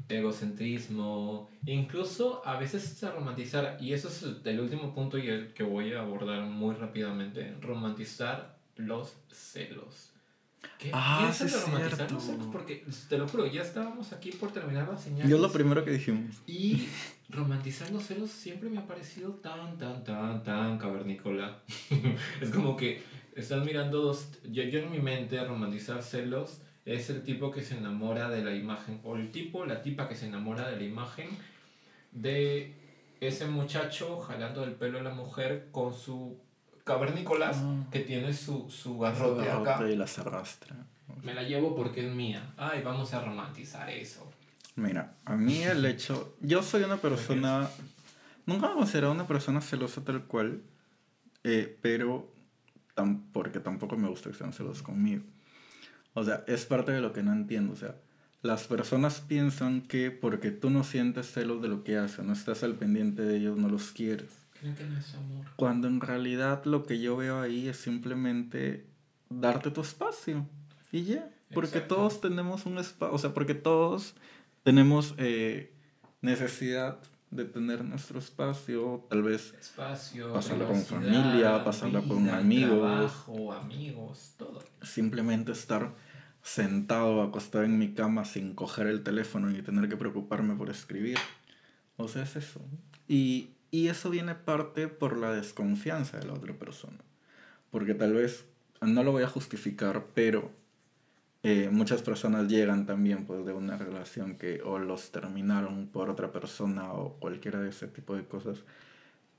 [0.06, 5.54] de egocentrismo, incluso a veces se romantizar, y eso es el último punto y el
[5.54, 10.11] que voy a abordar muy rápidamente, romantizar los celos.
[10.78, 12.14] ¿Qué Ah, piensas sí de es romantizar cierto.
[12.14, 12.46] los celos?
[12.52, 15.28] Porque te lo juro, ya estábamos aquí por terminar la señal.
[15.28, 16.36] Yo lo primero que dijimos.
[16.46, 16.88] Y
[17.28, 21.62] romantizar los celos siempre me ha parecido tan, tan, tan, tan cavernícola.
[22.40, 23.02] es como que
[23.36, 24.28] estás mirando dos...
[24.50, 28.54] Yo, yo en mi mente romantizar celos es el tipo que se enamora de la
[28.54, 31.28] imagen, o el tipo, la tipa que se enamora de la imagen
[32.10, 32.74] de
[33.20, 36.40] ese muchacho jalando el pelo a la mujer con su
[36.84, 37.84] cavernícolas Ah.
[37.90, 39.80] que tiene su, su garrote acá.
[39.88, 40.76] Y las arrastra.
[41.22, 42.52] Me la llevo porque es mía.
[42.56, 44.28] Ay, vamos a romantizar eso.
[44.76, 46.36] Mira, a mí el hecho.
[46.40, 47.68] Yo soy una persona.
[48.46, 50.62] Nunca me considero una persona celosa tal cual.
[51.44, 52.30] eh, pero.
[52.94, 55.22] tam- porque tampoco me gusta que sean celosos conmigo.
[56.14, 57.72] O sea, es parte de lo que no entiendo.
[57.72, 57.94] O sea,
[58.42, 62.62] las personas piensan que porque tú no sientes celos de lo que hacen, no estás
[62.64, 64.28] al pendiente de ellos, no los quieres.
[64.62, 65.46] No es amor.
[65.56, 68.86] Cuando en realidad lo que yo veo ahí es simplemente
[69.28, 70.46] darte tu espacio.
[70.90, 71.28] Y ya.
[71.52, 71.96] Porque Exacto.
[71.96, 74.14] todos tenemos un espacio, o sea, porque todos
[74.62, 75.72] tenemos eh,
[76.20, 76.98] necesidad
[77.30, 82.78] de tener nuestro espacio, tal vez Espacio, Pasarla con familia, pasarla con amigos.
[82.78, 84.62] Trabajo, amigos, todo.
[84.82, 85.94] simplemente estar
[86.42, 91.18] sentado, acostado en mi cama sin coger el teléfono y tener que preocuparme por escribir.
[91.96, 92.60] O sea, es eso.
[93.08, 96.98] Y, y eso viene parte por la desconfianza de la otra persona.
[97.70, 98.44] Porque tal vez,
[98.82, 100.52] no lo voy a justificar, pero
[101.42, 106.30] eh, muchas personas llegan también pues de una relación que o los terminaron por otra
[106.30, 108.58] persona o cualquiera de ese tipo de cosas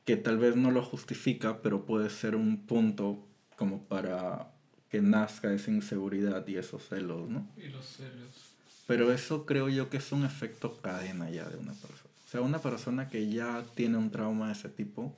[0.03, 3.25] que tal vez no lo justifica, pero puede ser un punto
[3.55, 4.51] como para
[4.89, 7.47] que nazca esa inseguridad y esos celos, ¿no?
[7.55, 8.55] Y los celos.
[8.87, 12.02] Pero eso creo yo que es un efecto cadena ya de una persona.
[12.33, 15.15] O sea, una persona que ya tiene un trauma de ese tipo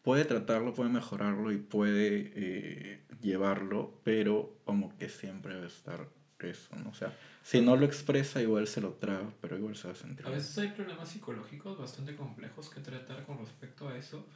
[0.00, 6.08] puede tratarlo, puede mejorarlo y puede eh, llevarlo, pero como que siempre debe estar
[6.38, 6.88] eso, ¿no?
[6.88, 9.96] O sea, si no lo expresa, igual se lo traga, pero igual se va a
[9.96, 10.26] sentir.
[10.26, 14.26] A veces hay problemas psicológicos bastante complejos que tratar con respecto a eso,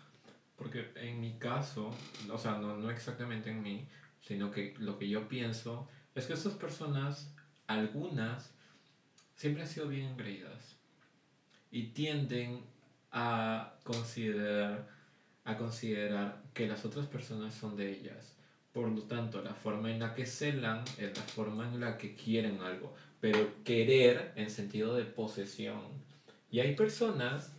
[0.56, 1.94] porque en mi caso,
[2.30, 3.88] o sea, no, no exactamente en mí,
[4.20, 7.32] sino que lo que yo pienso es que estas personas,
[7.66, 8.52] algunas,
[9.34, 10.75] siempre han sido bien engreídas
[11.76, 12.62] y tienden
[13.12, 14.88] a considerar,
[15.44, 18.34] a considerar que las otras personas son de ellas.
[18.72, 22.14] Por lo tanto, la forma en la que celan es la forma en la que
[22.14, 25.82] quieren algo, pero querer en sentido de posesión.
[26.50, 27.52] Y hay personas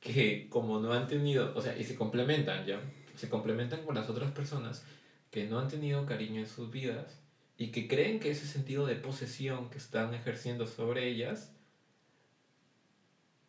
[0.00, 2.80] que como no han tenido, o sea, y se complementan ya,
[3.14, 4.86] se complementan con las otras personas
[5.30, 7.20] que no han tenido cariño en sus vidas
[7.58, 11.53] y que creen que ese sentido de posesión que están ejerciendo sobre ellas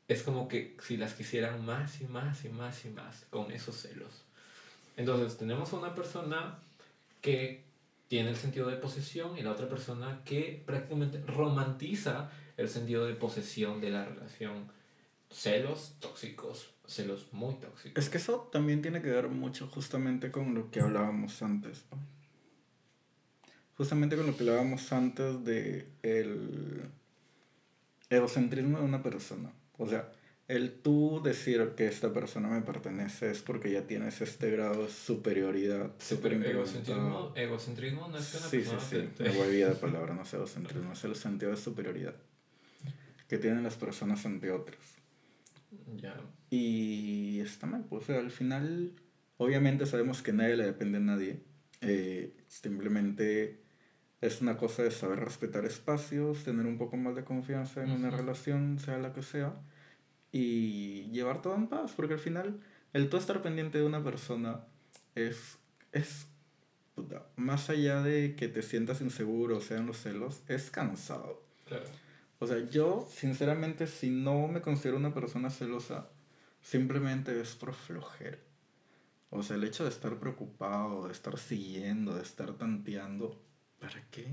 [0.07, 3.75] es como que si las quisieran más y más y más y más con esos
[3.75, 4.23] celos.
[4.97, 6.59] Entonces tenemos a una persona
[7.21, 7.63] que
[8.07, 13.15] tiene el sentido de posesión y la otra persona que prácticamente romantiza el sentido de
[13.15, 14.69] posesión de la relación.
[15.31, 18.01] Celos tóxicos, celos muy tóxicos.
[18.01, 21.83] Es que eso también tiene que ver mucho justamente con lo que hablábamos antes.
[23.75, 26.89] Justamente con lo que hablábamos antes de el
[28.09, 29.51] egocentrismo de una persona.
[29.77, 30.11] O sea,
[30.47, 34.89] el tú decir que esta persona me pertenece es porque ya tienes este grado de
[34.89, 35.91] superioridad.
[35.99, 40.21] Super egocentrismo, egocentrismo no es que una sí, Sí, sí, me voy de palabra, no
[40.21, 42.15] es egocentrismo, es el sentido de superioridad
[43.27, 44.79] que tienen las personas ante otras.
[45.97, 46.15] Ya.
[46.49, 48.93] Y está mal, pues al final,
[49.37, 51.41] obviamente sabemos que nadie le depende a nadie.
[51.81, 53.64] Eh, simplemente
[54.21, 58.09] es una cosa de saber respetar espacios, tener un poco más de confianza en una
[58.09, 59.53] relación, sea la que sea
[60.31, 62.59] y llevar todo en paz, porque al final
[62.93, 64.65] el tú estar pendiente de una persona
[65.15, 65.57] es,
[65.91, 66.27] es
[67.35, 71.41] más allá de que te sientas inseguro, sean los celos, es cansado.
[71.65, 71.85] Claro.
[72.39, 76.09] O sea, yo sinceramente si no me considero una persona celosa,
[76.61, 78.39] simplemente es por flojera.
[79.29, 83.41] O sea, el hecho de estar preocupado, de estar siguiendo, de estar tanteando,
[83.87, 84.27] ¿para qué?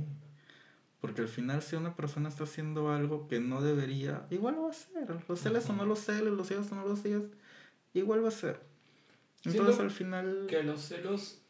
[1.01, 4.69] Porque al final si una persona está haciendo algo que no debería, igual lo va
[4.69, 5.17] a hacer.
[5.29, 7.25] Los celes o no los celes, los celos o no los celes,
[7.93, 8.61] igual va a ser.
[9.45, 10.47] Entonces al final...
[10.49, 11.41] Que los celos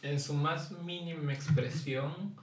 [0.00, 2.34] en su más mínima expresión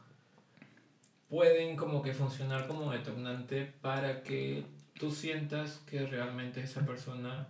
[1.28, 4.66] pueden como que funcionar como detonante para que
[5.00, 7.48] tú sientas que realmente esa persona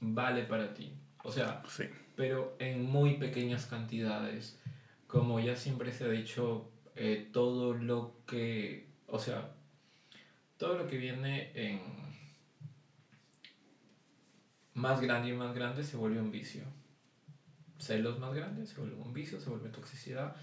[0.00, 0.92] vale para ti.
[1.24, 1.84] O sea, sí.
[2.14, 4.58] pero en muy pequeñas cantidades.
[5.06, 9.52] Como ya siempre se ha dicho, eh, todo lo que, o sea,
[10.56, 11.80] todo lo que viene en
[14.72, 16.62] más grande y más grande se vuelve un vicio.
[17.78, 20.34] Celos más grandes se vuelve un vicio, se vuelve toxicidad.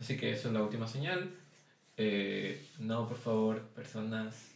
[0.00, 1.34] Así que esa es la última señal.
[1.96, 4.52] Eh, no, por favor, personas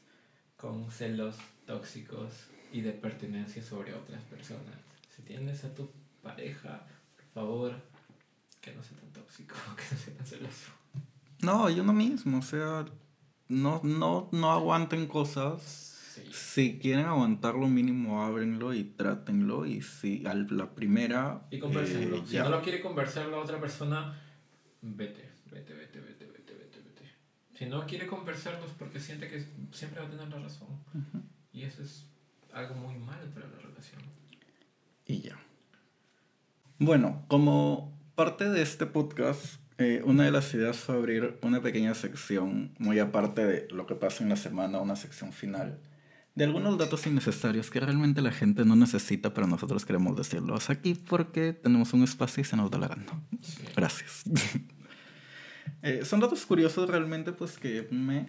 [0.57, 1.37] con celos
[1.67, 4.77] tóxicos y de pertenencia sobre otras personas.
[5.15, 5.91] Si tienes a tu
[6.23, 6.87] pareja,
[7.17, 7.75] por favor,
[8.61, 10.82] que no sea tan tóxico, que no sea tan celoso.
[11.43, 12.85] No, yo no mismo, o sea,
[13.49, 15.91] no, no, no aguanten cosas.
[16.31, 19.67] Si quieren aguantar lo mínimo, ábrenlo y trátenlo.
[19.67, 21.47] Y si a la primera.
[21.51, 22.19] Y conversenlo.
[22.19, 24.19] Eh, si no lo quiere conversar la otra persona,
[24.83, 27.11] vete, vete, vete, vete, vete, vete, vete.
[27.55, 30.69] Si no quiere conversarlos porque siente que siempre va a tener la razón.
[31.53, 32.07] Y eso es
[32.53, 34.03] algo muy malo para la relación.
[35.07, 35.39] Y ya.
[36.79, 41.95] Bueno, como parte de este podcast, eh, una de las ideas fue abrir una pequeña
[41.95, 45.81] sección, muy aparte de lo que pasa en la semana, una sección final,
[46.35, 50.95] de algunos datos innecesarios que realmente la gente no necesita, pero nosotros queremos decirlos aquí
[50.95, 53.23] porque tenemos un espacio y se nos da la gana.
[53.77, 54.25] Gracias.
[55.81, 58.29] Eh, son datos curiosos realmente, pues que me...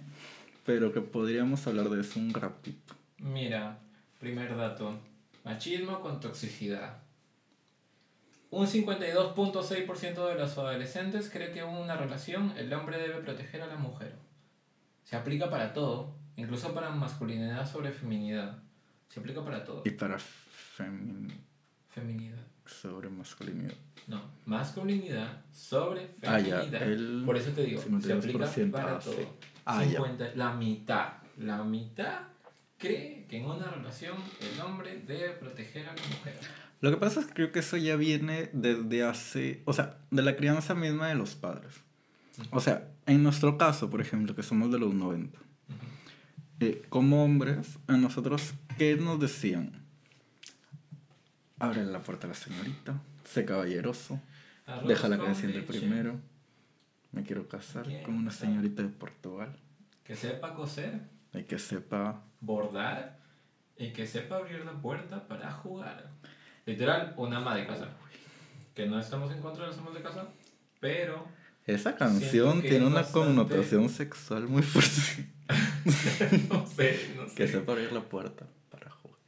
[0.65, 2.95] pero que podríamos hablar de eso un ratito.
[3.19, 3.79] Mira,
[4.19, 4.99] primer dato,
[5.43, 6.97] machismo con toxicidad.
[8.53, 13.65] Un 52.6% de los adolescentes cree que en una relación el hombre debe proteger a
[13.65, 14.13] la mujer.
[15.03, 18.59] Se aplica para todo, incluso para masculinidad sobre feminidad.
[19.09, 19.81] Se aplica para todo.
[19.85, 21.33] Y para femin...
[21.89, 22.45] Feminidad.
[22.67, 23.73] sobre masculinidad.
[24.05, 26.83] No, masculinidad sobre Ah, ya, feminidad.
[26.83, 29.35] el Por eso te digo, se aplica 52%, para todo.
[29.65, 29.97] Ah, ya.
[29.97, 31.13] 50, la mitad.
[31.39, 32.19] La mitad
[32.77, 36.37] cree que en una relación el hombre debe proteger a la mujer.
[36.83, 40.21] Lo que pasa es que creo que eso ya viene desde hace, o sea, de
[40.21, 41.75] la crianza misma de los padres.
[42.51, 45.45] O sea, en nuestro caso, por ejemplo, que somos de los 90, Ujú.
[46.59, 49.81] eh, como hombres, a nosotros, ¿qué nos decían?
[51.57, 54.19] Abre la puerta a la señorita, sé caballeroso,
[54.65, 56.19] Arroz déjala que leche, primero.
[57.13, 59.55] Me quiero casar Quiero con una señorita de Portugal.
[60.03, 60.99] Que sepa coser,
[61.33, 63.23] Y que sepa bordar
[63.77, 66.11] y que sepa abrir la puerta para jugar.
[66.65, 67.87] Literal, una ama de casa.
[68.73, 70.27] Que no estamos en contra de los amas de casa,
[70.79, 71.27] pero
[71.65, 75.27] Esa canción tiene una bastante- connotación sexual muy fuerte.
[76.49, 77.35] no sé, no sé.
[77.35, 79.19] que sepa abrir la puerta para jugar.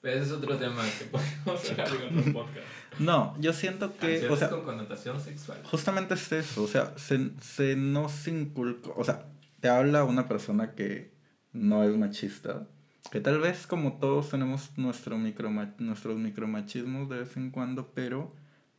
[0.00, 2.66] Pero ese es otro tema que podemos hablar en otro podcast.
[3.00, 5.60] No, yo siento que, Canciones o sea, con connotación sexual.
[5.64, 9.26] justamente es eso, o sea, se, se nos inculca, o sea,
[9.58, 11.12] te habla una persona que
[11.52, 12.68] no es machista,
[13.10, 18.34] que tal vez como todos tenemos nuestro microma- nuestros micromachismos de vez en cuando, pero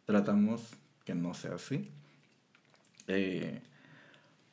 [0.05, 0.71] tratamos
[1.05, 1.89] que no sea así.
[3.07, 3.61] Eh,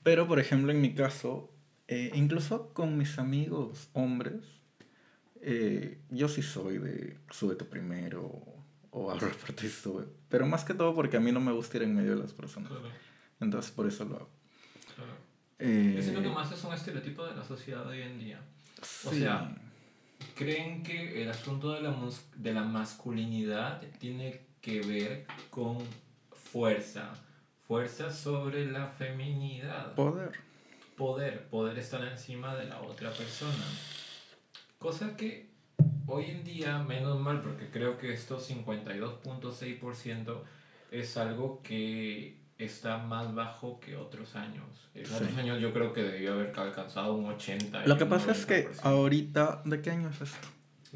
[0.03, 1.51] pero, por ejemplo, en mi caso,
[1.89, 4.43] eh, incluso con mis amigos hombres,
[5.41, 8.31] eh, yo sí soy de súbete primero
[8.91, 10.05] o abro la puerta y sube.
[10.29, 12.33] Pero más que todo porque a mí no me gusta ir en medio de las
[12.33, 12.71] personas.
[12.71, 12.87] Claro,
[13.41, 14.29] Entonces por eso lo hago.
[14.95, 15.13] claro.
[15.59, 18.41] Eh, Yo siento que más es un estereotipo de la sociedad de hoy en día.
[19.05, 19.21] O sí.
[19.21, 19.55] sea,
[20.35, 21.95] creen que el asunto de la,
[22.37, 25.79] de la masculinidad tiene que ver con
[26.31, 27.13] fuerza.
[27.67, 29.95] Fuerza sobre la feminidad.
[29.95, 30.33] poder.
[30.97, 31.49] Poder.
[31.49, 33.65] Poder estar encima de la otra persona.
[34.79, 35.51] Cosa que
[36.07, 40.43] hoy en día, menos mal, porque creo que esto 52.6%
[40.91, 44.65] es algo que está más bajo que otros años.
[44.95, 45.15] En Sí.
[45.15, 47.87] otros años yo creo que debió haber alcanzado un 80.
[47.87, 48.81] Lo que pasa es que 90%.
[48.85, 49.63] ahorita...
[49.65, 50.49] ¿De qué año es esto?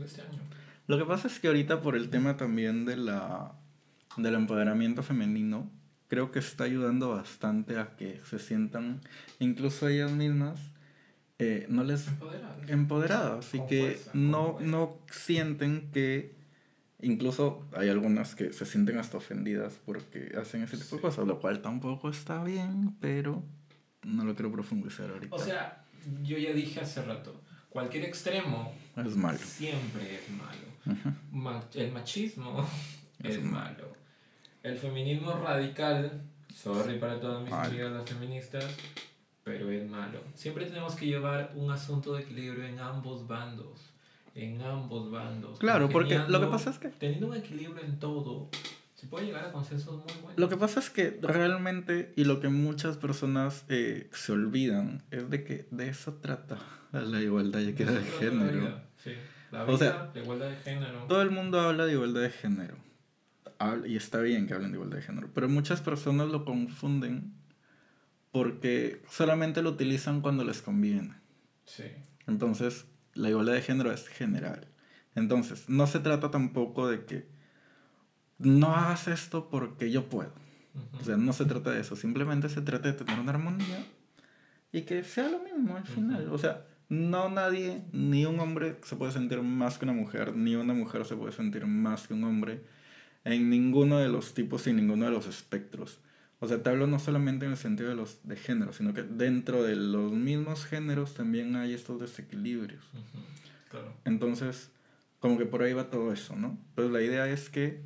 [0.05, 0.39] Este año.
[0.87, 3.53] Lo que pasa es que ahorita por el tema también de la,
[4.17, 5.69] del empoderamiento femenino,
[6.09, 9.01] creo que está ayudando bastante a que se sientan,
[9.41, 10.61] incluso ellas mismas,
[11.39, 12.71] eh, no les Empoderadas.
[12.71, 16.36] empoderadas Con que fuerza, no, no sienten que
[17.07, 21.03] incluso hay algunas que se sienten hasta ofendidas porque hacen ese tipo de Sí.
[21.03, 23.43] cosas, lo cual tampoco está bien, pero
[24.03, 25.35] no lo quiero profundizar ahorita.
[25.35, 25.85] O sea,
[26.23, 27.41] yo ya dije hace rato,
[27.71, 29.39] cualquier extremo es malo.
[29.39, 31.63] siempre es malo.
[31.75, 32.67] El machismo
[33.23, 33.53] Es es malo.
[33.85, 33.93] malo.
[34.63, 36.23] El feminismo radical,
[36.55, 37.69] sorry para todas mis Malo.
[37.71, 38.65] amigas las feministas,
[39.45, 40.21] pero es malo.
[40.35, 43.93] Siempre tenemos que llevar un asunto de equilibrio en ambos bandos.
[44.37, 45.59] En ambos bandos.
[45.59, 48.51] Claro, porque lo que pasa es que Teniendo un equilibrio en todo,
[48.95, 50.39] se puede llegar a consensos muy buenos.
[50.39, 55.31] Lo que pasa es que realmente, y lo que muchas personas eh, se olvidan, es
[55.31, 56.59] de que de eso trata
[56.93, 58.61] la igualdad y equidad de Eso trata la género.
[58.61, 59.13] vida, Sí,
[59.51, 61.05] la O vida, sea, la igualdad de género.
[61.09, 62.77] Todo el mundo habla de igualdad de género.
[63.87, 65.31] Y está bien que hablen de igualdad de género.
[65.33, 67.33] Pero muchas personas lo confunden
[68.33, 71.15] porque solamente lo utilizan cuando les conviene.
[71.65, 71.85] Sí.
[72.27, 72.87] Entonces,
[73.17, 74.69] la igualdad de género es general.
[75.15, 77.27] Entonces, no se trata tampoco de que
[78.39, 80.33] no hagas esto porque yo puedo.
[81.01, 83.87] O sea, no se trata de eso, simplemente se trata de tener una armonía
[84.73, 86.29] y que sea lo mismo al final.
[86.31, 90.55] O sea, no nadie, ni un hombre se puede sentir más que una mujer, ni
[90.55, 92.63] una mujer se puede sentir más que un hombre
[93.25, 96.01] en ninguno de los tipos y ninguno de los espectros.
[96.39, 99.03] O sea, te hablo no solamente en el sentido de los de género, sino que
[99.03, 102.85] dentro de los mismos géneros también hay estos desequilibrios.
[103.71, 103.95] Claro.
[104.05, 104.71] Entonces,
[105.19, 106.59] como que por ahí va todo eso, ¿no?
[106.75, 107.83] Pues la idea es que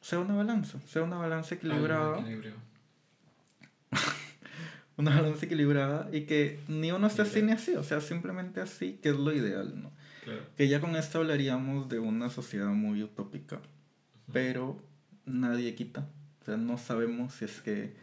[0.00, 2.24] sea una balanza, sea una balanza equilibrada.
[4.94, 8.98] Una balanza equilibrada y que ni uno esté así ni así, o sea, simplemente así,
[9.02, 9.90] que es lo ideal, ¿no?
[10.22, 10.42] Claro.
[10.54, 13.62] Que ya con esto hablaríamos de una sociedad muy utópica,
[14.30, 14.78] pero
[15.24, 16.06] nadie quita,
[16.42, 17.94] o sea, no sabemos si es que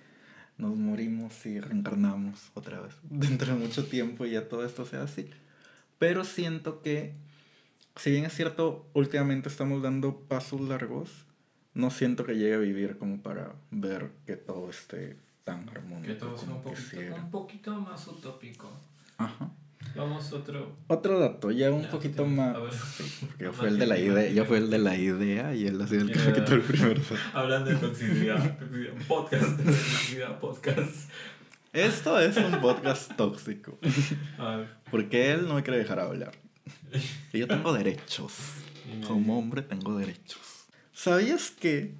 [0.58, 5.04] nos morimos y reencarnamos otra vez dentro de mucho tiempo y ya todo esto sea
[5.04, 5.30] así.
[5.98, 7.14] Pero siento que,
[7.98, 11.26] si bien es cierto, últimamente estamos dando pasos largos,
[11.74, 16.20] no siento que llegue a vivir como para ver que todo esté tan armónico Que
[16.20, 18.72] todo sea un poquito, un poquito más utópico.
[19.18, 19.52] Ajá.
[19.96, 20.76] Vamos otro.
[20.88, 22.58] Otro dato, ya un Ya, poquito sí, más.
[22.58, 25.88] porque yo el de la idea, yo fue el de la idea y él ha
[25.88, 27.02] sido el que me quitó el primero.
[27.34, 31.10] Hablando de toxicidad, toxicidad, podcast toxicidad, podcast.
[31.74, 33.78] Esto es un podcast tóxico.
[34.40, 36.32] A ver, Porque él no me quiere dejar hablar.
[37.32, 38.34] Y yo tengo derechos.
[39.08, 40.66] Como hombre tengo derechos.
[40.94, 41.94] ¿Sabías que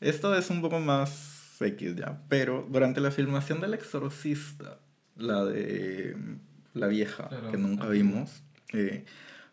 [0.00, 2.22] esto es un poco más X ya?
[2.28, 4.78] Pero durante la filmación del Exorcista,
[5.16, 6.16] la de
[6.74, 7.92] la vieja, Claro, que nunca ajá.
[7.92, 8.42] vimos,
[8.72, 9.04] eh,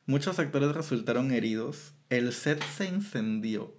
[0.06, 1.94] muchos actores resultaron heridos.
[2.10, 3.74] El set se incendió.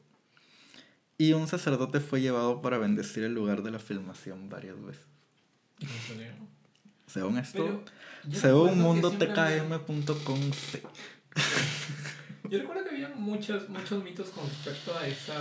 [1.16, 5.02] Y un sacerdote fue llevado para bendecir el lugar de la filmación varias veces.
[5.80, 6.32] ¿En serio?
[7.06, 7.84] Según esto,
[8.32, 10.52] según había- mundotkm.com.
[10.52, 10.80] sí.
[12.50, 15.34] Yo recuerdo que había muchos, muchos mitos con respecto a esa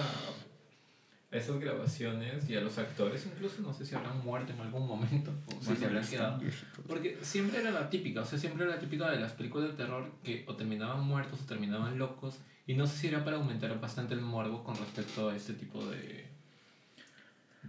[1.30, 5.32] esas grabaciones y a los actores incluso no sé si habrán muerto en algún momento
[5.48, 6.42] o si Bueno, se habrán quedado.
[6.88, 9.76] Porque siempre era la típica o sea siempre era la típica de las películas de
[9.76, 13.78] terror que o terminaban muertos o terminaban locos y no sé si era para aumentar
[13.82, 16.28] bastante el morbo con respecto a este tipo de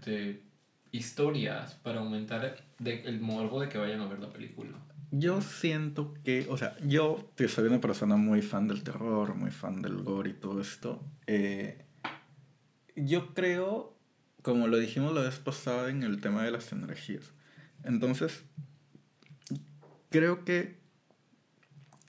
[0.05, 0.43] de
[0.93, 4.79] historias para aumentar de- el morbo de que vayan a ver la película.
[5.11, 9.51] Yo siento que, o sea, yo que soy una persona muy fan del terror, muy
[9.51, 11.03] fan del gore y todo esto.
[11.27, 11.85] eh,
[13.07, 13.97] yo creo,
[14.43, 17.33] como lo dijimos la vez pasada en el tema de las energías.
[17.85, 18.45] Entonces,
[20.11, 20.79] creo que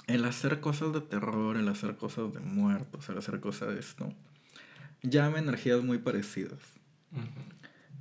[0.08, 4.14] el hacer cosas de terror, el hacer cosas de muertos, el hacer cosas de esto,
[5.04, 6.60] llama energías muy parecidas.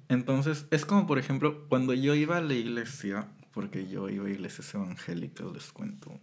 [0.09, 4.31] Entonces, es como por ejemplo, cuando yo iba a la iglesia, porque yo iba a
[4.31, 6.19] iglesias evangélicas, les cuento.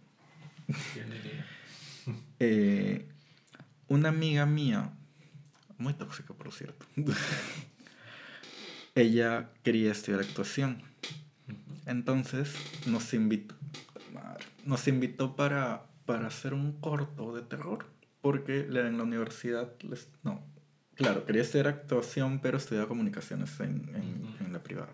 [2.40, 3.10] Eh,
[3.88, 4.94] una amiga mía,
[5.78, 6.86] muy tóxica por cierto,
[8.96, 10.82] ella quería estudiar actuación.
[11.86, 12.54] Entonces
[12.88, 13.56] nos invitó,
[14.66, 17.86] nos invitó para, para hacer un corto de terror,
[18.22, 20.42] porque en la universidad, les, no,
[20.96, 24.94] claro, quería estudiar actuación, pero estudiaba comunicaciones en, en- en la privada.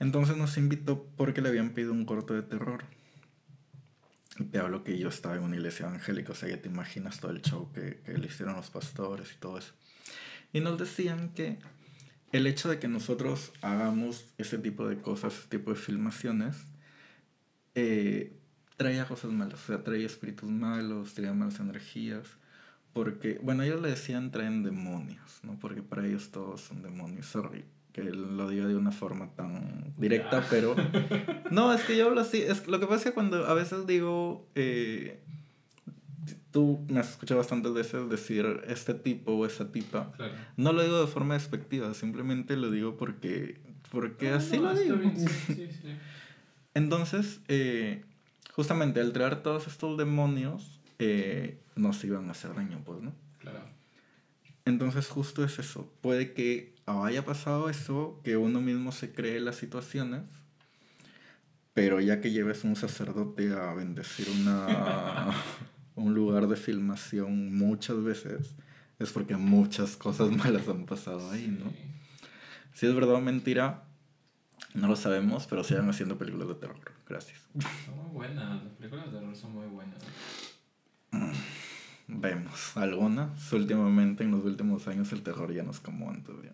[0.00, 2.84] Entonces nos invitó porque le habían pedido un corto de terror.
[4.50, 7.30] Te hablo que yo estaba en una iglesia evangélica, o sea, ya te imaginas todo
[7.30, 9.72] el show que, que le hicieron los pastores y todo eso.
[10.52, 11.58] Y nos decían que
[12.32, 16.56] el hecho de que nosotros hagamos ese tipo de cosas, ese tipo de filmaciones,
[17.74, 18.36] eh,
[18.76, 22.26] traía cosas malas, o sea, traía espíritus malos, traía malas energías,
[22.92, 25.58] porque, bueno, ellos le decían traen demonios, ¿no?
[25.58, 27.64] Porque para ellos todos son demonios, sorry,
[27.96, 30.76] que lo diga de una forma tan directa, pero...
[31.50, 33.86] No, es que yo hablo así, es, lo que pasa es que cuando a veces
[33.86, 34.46] digo...
[34.54, 35.22] eh,
[36.50, 40.12] tú me has escuchado bastantes veces decir este tipo o esa tipa.
[40.12, 40.34] Claro.
[40.56, 44.78] No lo digo de forma despectiva, simplemente lo digo porque, porque No, así no, lo
[44.78, 44.96] digo.
[44.96, 45.96] bien, sí, sí, sí.
[46.74, 48.04] Entonces, eh,
[48.52, 53.12] justamente al traer todos estos demonios, eh, nos iban a hacer daño, pues, ¿no?
[53.38, 53.60] Claro.
[54.66, 55.90] Entonces, justo es eso.
[56.02, 60.22] Puede que haya pasado eso, que uno mismo se cree las situaciones,
[61.72, 65.28] pero ya que lleves un sacerdote a bendecir una,
[65.94, 68.54] un lugar de filmación muchas veces,
[68.98, 71.70] es porque muchas cosas malas han pasado ahí, ¿no?
[71.70, 71.76] Sí.
[72.74, 73.84] Si es verdad o mentira,
[74.74, 76.80] no lo sabemos, pero sigan haciendo películas de terror.
[77.08, 77.40] Gracias.
[77.84, 79.98] Son muy buenas, las películas de terror son muy buenas.
[82.08, 83.52] Vemos algunas.
[83.52, 86.34] Últimamente, en los últimos años, el terror ya no es como antes.
[86.44, 86.52] ya.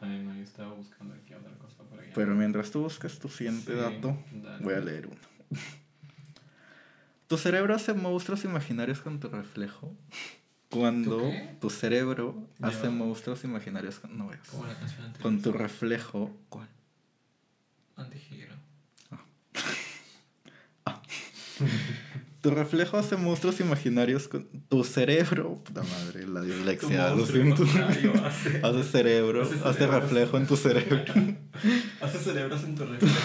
[0.00, 2.12] Ay, no, yo estaba buscando aquí otra cosa por allá.
[2.14, 4.64] Pero mientras tú buscas tu siguiente Sí, dato, dale.
[4.64, 5.20] voy a leer uno.
[7.28, 9.92] Tu cerebro hace monstruos imaginarios con tu reflejo.
[10.70, 11.28] Cuando
[11.60, 15.22] ¿Tu cerebro hace monstruos imaginarios con, no ves, Como la canción anterior.
[15.22, 16.36] con tu reflejo.
[16.48, 16.68] ¿Cuál?
[17.96, 18.54] Antigiro.
[22.46, 25.60] Tu reflejo hace monstruos imaginarios con tu cerebro.
[25.64, 27.44] Puta madre, la dislexia, Tu monstruo
[28.24, 31.02] hace- Hace cerebro, Hace reflejo en tu cerebro.
[32.00, 33.16] Hace cerebros en tu reflejo.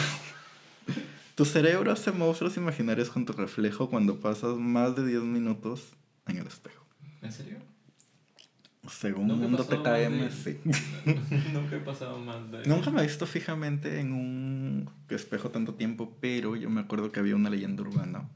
[1.35, 5.93] Tu cerebro hace monstruos imaginarios con tu reflejo cuando pasas más de 10 minutos
[6.27, 6.83] en el espejo.
[7.21, 7.57] ¿En serio?
[8.89, 9.83] Según Mundo TKM,
[10.19, 10.59] de- sí.
[11.53, 16.17] Nunca he pasado más de Nunca me he visto fijamente en un espejo tanto tiempo,
[16.19, 18.27] pero yo me acuerdo que había una leyenda urbana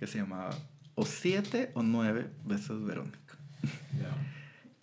[0.00, 0.48] que se llamaba
[0.94, 3.36] o siete o nueve veces Verónica.
[3.98, 4.16] Ya.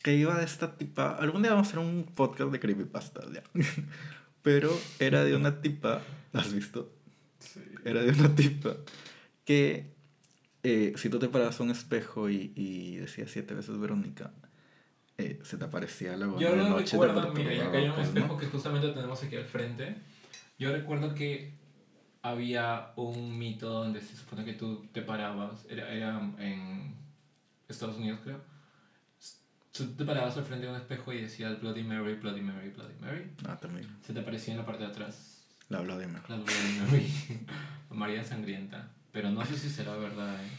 [0.03, 1.15] Que iba de esta tipa.
[1.15, 3.41] Algún día vamos a hacer un podcast de creepypastas, ya.
[4.43, 6.03] Pero era de una tipa.
[6.31, 6.93] ¿la ¿Has visto?
[7.39, 7.61] Sí.
[7.83, 8.77] Era de una tipa
[9.43, 9.95] que
[10.61, 14.33] eh, si tú te parabas a un espejo y, y decías siete veces Verónica,
[15.17, 16.91] eh, se te aparecía la Yo de no noche.
[16.91, 18.19] recuerdo, mira, que hay un pues, ¿no?
[18.19, 19.95] espejo que justamente tenemos aquí al frente.
[20.59, 21.56] Yo recuerdo que
[22.21, 26.95] había un mito donde se supone que tú te parabas, era, era en
[27.67, 28.41] Estados Unidos creo.
[29.71, 32.95] Tú te parabas al frente de un espejo y decías Bloody Mary, Bloody Mary, Bloody
[32.99, 33.29] Mary.
[33.47, 33.87] Ah, también.
[34.01, 37.13] Se te aparecía en la parte de atrás La hablo de la Bloody Mary,
[37.91, 38.91] María Sangrienta.
[39.11, 40.49] Pero no sé si será verdad, ¿eh?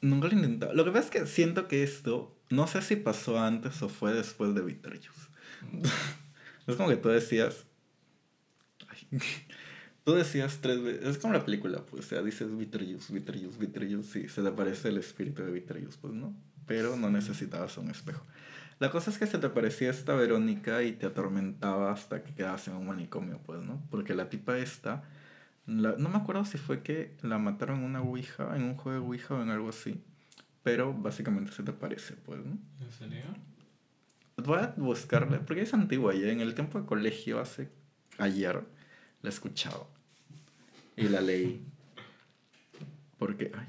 [0.00, 0.74] Nunca lo he intentado.
[0.74, 4.12] Lo que pasa es que siento que esto, no sé si pasó antes o fue
[4.12, 5.28] después de Beetlejuice.
[6.66, 7.64] es como que tú decías.
[8.88, 9.18] Ay,
[10.08, 11.04] tú decías tres veces.
[11.06, 12.06] Es como la película, pues.
[12.06, 14.10] O sea, dices Beetlejuice, Beetlejuice, Beetlejuice.
[14.22, 16.34] Sí, se te aparece el espíritu de Beetlejuice, pues no.
[16.66, 18.24] Pero no necesitabas un espejo.
[18.78, 22.66] La cosa es que se te parecía esta Verónica y te atormentaba hasta que quedabas
[22.68, 23.82] en un manicomio, pues, ¿no?
[23.90, 25.02] Porque la tipa esta,
[25.66, 28.98] la- no me acuerdo si fue que la mataron en una Ouija, en un juego
[29.00, 30.00] de Ouija o en algo así,
[30.62, 32.56] pero básicamente se te parece, pues, ¿no?
[32.80, 33.24] ¿En serio?
[34.38, 37.68] Voy a buscarla, porque es antigua ya, en el tiempo de colegio, hace
[38.16, 38.62] ayer,
[39.20, 39.97] la he escuchado
[40.98, 41.64] y la leí.
[43.18, 43.66] Porque, ay,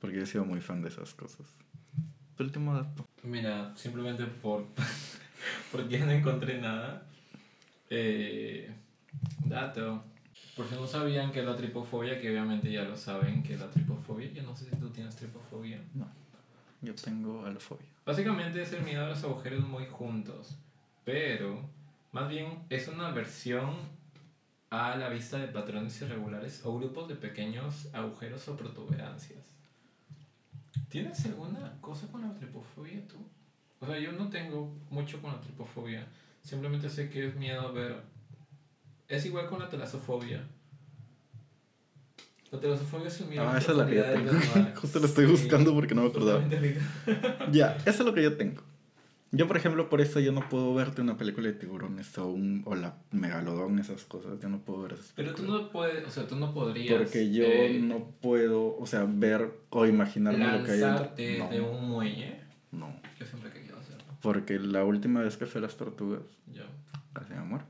[0.00, 1.46] porque yo he sido muy fan de esas cosas.
[2.36, 3.06] Tu último dato.
[3.22, 4.64] Mira, simplemente por
[5.72, 7.06] porque no encontré nada.
[7.90, 8.70] Eh,
[9.44, 10.04] dato.
[10.56, 14.30] Por si no sabían que la tripofobia, que obviamente ya lo saben, que la tripofobia,
[14.32, 15.80] yo no sé si tú tienes tripofobia.
[15.94, 16.08] No,
[16.82, 17.86] yo tengo alofobia.
[18.04, 20.56] Básicamente es el miedo a los agujeros muy juntos,
[21.04, 21.62] pero
[22.12, 23.76] más bien es una versión
[24.70, 29.40] a la vista de patrones irregulares o grupos de pequeños agujeros o protuberancias.
[30.88, 33.16] ¿Tienes alguna cosa con la tripofobia tú?
[33.80, 36.06] O sea, yo no tengo mucho con la tripofobia,
[36.42, 37.96] simplemente sé que es miedo a ver...
[39.08, 40.46] Es igual con la telasofobia.
[42.52, 44.32] La telasofobia es el miedo a Ah, las esa es la que yo tengo.
[44.80, 46.42] Justo la estoy Sí, buscando porque no me acordaba.
[47.50, 48.62] Ya, eso es lo que yo tengo.
[49.32, 52.62] Yo, por ejemplo, por eso yo no puedo verte una película de tiburones o, un,
[52.66, 54.40] o la megalodón, esas cosas.
[54.40, 56.92] Yo no puedo ver esas Pero tú no puedes, o sea, tú no podrías.
[56.98, 61.48] Porque yo eh, no puedo, o sea, ver o imaginarme lo que hay lanzarte dentro.
[61.48, 62.40] de un muelle.
[62.72, 63.00] No, no.
[63.20, 64.02] Yo siempre he querido hacerlo.
[64.20, 66.22] Porque la última vez que fui a las tortugas,
[66.52, 66.64] Yo.
[67.12, 67.64] casi me muero.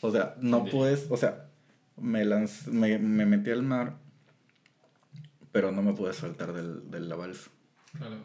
[0.00, 1.46] o sea, no puedes, o sea,
[1.96, 3.94] me, lanz- me, me metí al mar,
[5.52, 7.50] pero no me pude saltar del, de la balsa.
[7.96, 8.16] Claro.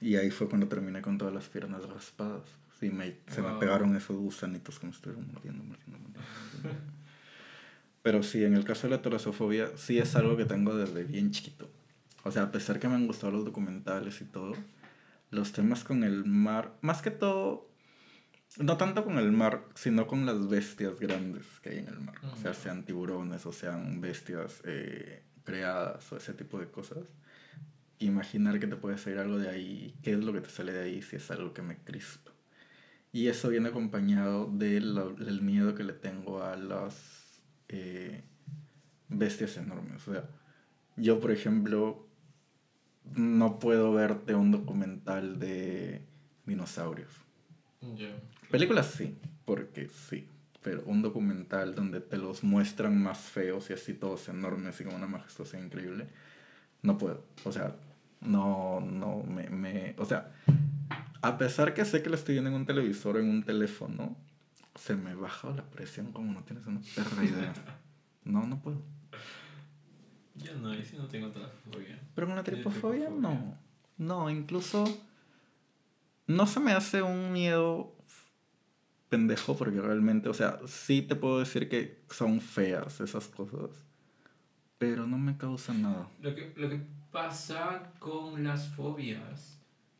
[0.00, 2.42] Y ahí fue cuando terminé con todas las piernas raspadas.
[2.78, 6.20] Sí, me, se me pegaron esos gusanitos que me estuvieron mordiendo, mordiendo, mordiendo.
[8.02, 11.32] Pero sí, en el caso de la torasofobia, sí es algo que tengo desde bien
[11.32, 11.68] chiquito.
[12.22, 14.54] O sea, a pesar que me han gustado los documentales y todo,
[15.30, 17.68] los temas con el mar, más que todo,
[18.58, 22.14] no tanto con el mar, sino con las bestias grandes que hay en el mar.
[22.32, 26.98] O sea, sean tiburones o sean bestias eh, creadas o ese tipo de cosas.
[28.00, 30.84] Imaginar que te puede salir algo de ahí, qué es lo que te sale de
[30.84, 32.32] ahí, si es algo que me crispa.
[33.12, 38.22] Y eso viene acompañado del del miedo que le tengo a las eh,
[39.08, 40.06] bestias enormes.
[40.06, 40.28] O sea,
[40.96, 42.06] yo, por ejemplo,
[43.14, 46.02] no puedo verte un documental de
[46.44, 47.12] dinosaurios.
[47.96, 48.08] Yo.
[48.50, 50.28] Películas sí, porque sí.
[50.62, 54.94] Pero un documental donde te los muestran más feos y así todos enormes y con
[54.94, 56.08] una majestuosidad increíble,
[56.82, 57.24] no puedo.
[57.44, 57.76] O sea,
[58.20, 59.94] no, no, me, me...
[59.98, 60.32] O sea,
[61.22, 64.16] a pesar que sé que lo estoy viendo en un televisor o en un teléfono,
[64.74, 67.52] se me baja la presión como no tienes una perra idea.
[68.24, 68.82] No, no puedo.
[70.34, 71.98] Yo no, yo sí no tengo telasofobia.
[72.14, 73.36] Pero con la tripofobia tripofobia.
[73.36, 73.56] no.
[73.96, 74.84] No, incluso
[76.26, 77.96] no se me hace un miedo
[79.08, 83.70] pendejo porque realmente, o sea, sí te puedo decir que son feas esas cosas,
[84.76, 86.08] pero no me causan nada.
[86.20, 86.82] Lo que, lo que
[87.18, 89.58] pasa con las fobias,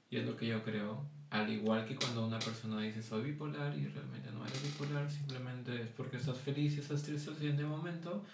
[0.08, 3.76] y es lo que yo creo, al igual que cuando una persona dice soy bipolar
[3.76, 7.64] y realmente no eres bipolar, simplemente es porque estás feliz y estás triste al siguiente
[7.64, 8.24] momento,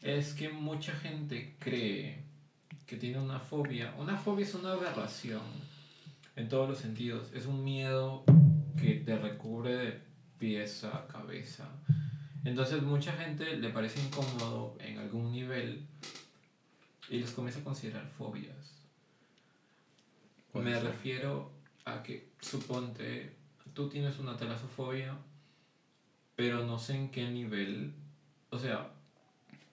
[0.00, 2.22] es que mucha gente cree
[2.86, 3.92] que tiene una fobia.
[3.98, 5.42] Una fobia es una aberración
[6.36, 7.32] en todos los sentidos.
[7.34, 8.22] Es un miedo
[8.80, 10.00] que te recubre de
[10.38, 11.68] pies a cabeza.
[12.44, 15.88] Entonces mucha gente le parece incómodo en algún nivel
[17.10, 18.72] y los comienza a considerar fobias.
[20.54, 20.84] Me ser.
[20.84, 21.50] refiero
[21.84, 23.34] a que, suponte,
[23.74, 25.16] tú tienes una talasofobia,
[26.36, 27.92] pero no sé en qué nivel,
[28.50, 28.90] o sea,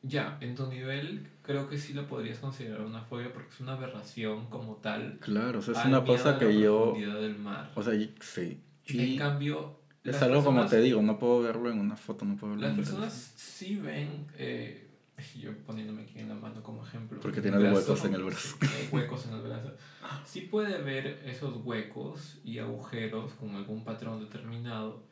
[0.04, 3.74] ya, en tu nivel creo que sí lo podrías considerar una fobia porque es una
[3.74, 5.20] aberración como tal.
[5.20, 7.72] Claro, o sea, es una cosa que yo, profundidad del mar.
[7.76, 8.60] o sea, y- sí.
[8.88, 12.36] en Y cambio, es algo como te digo, no puedo verlo en una foto, no
[12.36, 14.88] puedo verlo Las en personas sí ven, eh,
[15.40, 17.20] yo poniéndome aquí en la mano como ejemplo.
[17.20, 18.58] Porque brazo, huecos en el brazo.
[18.60, 19.72] sí, hay huecos en el brazo.
[20.26, 25.04] Sí puede ver esos huecos y agujeros con algún patrón determinado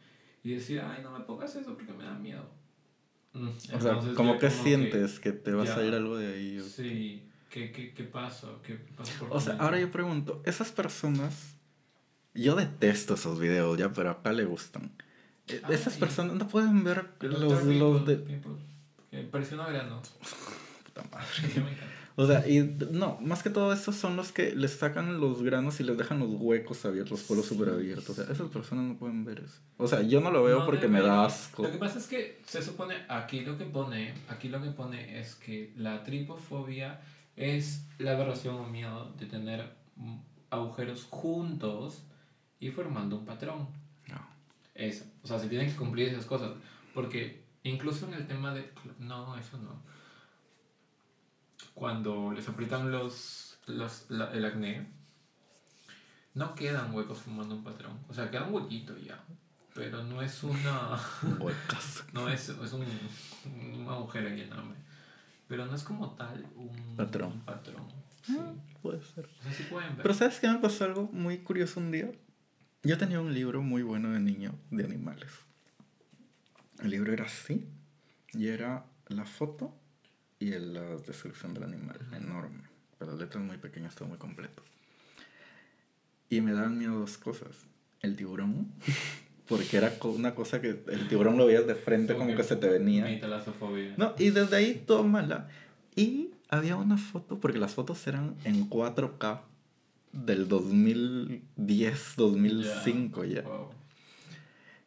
[0.44, 2.50] y decir, ay, no me pongas eso porque me da miedo.
[3.34, 6.60] Mm, O sea, entonces como que sientes que, te va a salir algo de ahí.
[6.62, 8.48] Sí, ¿qué, qué, qué pasa?
[8.64, 11.56] ¿Qué pasa por O sea, ahora yo pregunto, esas personas,
[12.34, 14.92] yo detesto esos videos ya, pero acá le gustan.
[15.48, 16.00] Eh, Esas Ay.
[16.00, 18.24] personas no pueden ver los, los de...
[18.24, 18.42] Que
[19.32, 20.02] pareció una grano.
[20.86, 21.28] puta madre.
[21.36, 22.00] Sí, me encanta.
[22.20, 25.80] O sea, y no, más que todo eso son los que les sacan los granos
[25.80, 28.10] y les dejan los huecos abiertos, los polos súper abiertos.
[28.10, 29.62] O sea, esas personas no pueden ver eso.
[29.78, 31.64] O sea, yo no lo veo No porque me da asco.
[31.64, 35.18] Lo que pasa es que se supone, aquí lo que pone, aquí lo que pone
[35.18, 37.00] es que la tripofobia
[37.38, 39.78] es la aberración o miedo de tener
[40.50, 42.04] agujeros juntos
[42.60, 43.70] y formando un patrón.
[44.10, 44.20] No.
[44.76, 45.06] Eso.
[45.24, 46.52] O sea, se tienen que cumplir esas cosas.
[46.94, 48.72] Porque incluso en el tema de...
[49.00, 49.82] No, eso no.
[51.74, 54.88] Cuando les aprietan los, los la- el acné,
[56.34, 57.98] no quedan huecos formando un patrón.
[58.10, 59.24] O sea, queda un huequito ya.
[59.74, 61.00] Pero no es una...
[61.40, 62.04] Huecas.
[62.14, 62.86] No es, es un,
[63.46, 64.76] un agujero enorme.
[65.48, 67.32] Pero no es como tal un Patrón.
[67.34, 67.88] un patrón.
[68.24, 68.38] Sí.
[68.82, 69.26] Puede ser.
[69.40, 70.04] O sea, sí pueden ver.
[70.04, 72.12] Pero ¿sabes qué me pasó algo muy curioso un día?
[72.84, 75.32] Yo tenía un libro muy bueno de niño de animales.
[76.82, 77.66] El libro era así
[78.34, 79.74] y era la foto
[80.40, 82.64] y la descripción del animal, enorme.
[82.98, 84.64] Pero las letras muy pequeñas, todo muy completo.
[86.30, 87.50] Y me daban miedo dos cosas.
[88.02, 88.72] El tiburón,
[89.48, 92.70] porque era una cosa que el tiburón lo veías de frente como que se te
[92.70, 93.10] venía.
[93.98, 95.50] No, y desde ahí todo mala.
[95.96, 99.42] Y había una foto, porque las fotos eran en 4K
[100.14, 103.42] del 2010, 2005 ya.
[103.42, 103.79] Wow.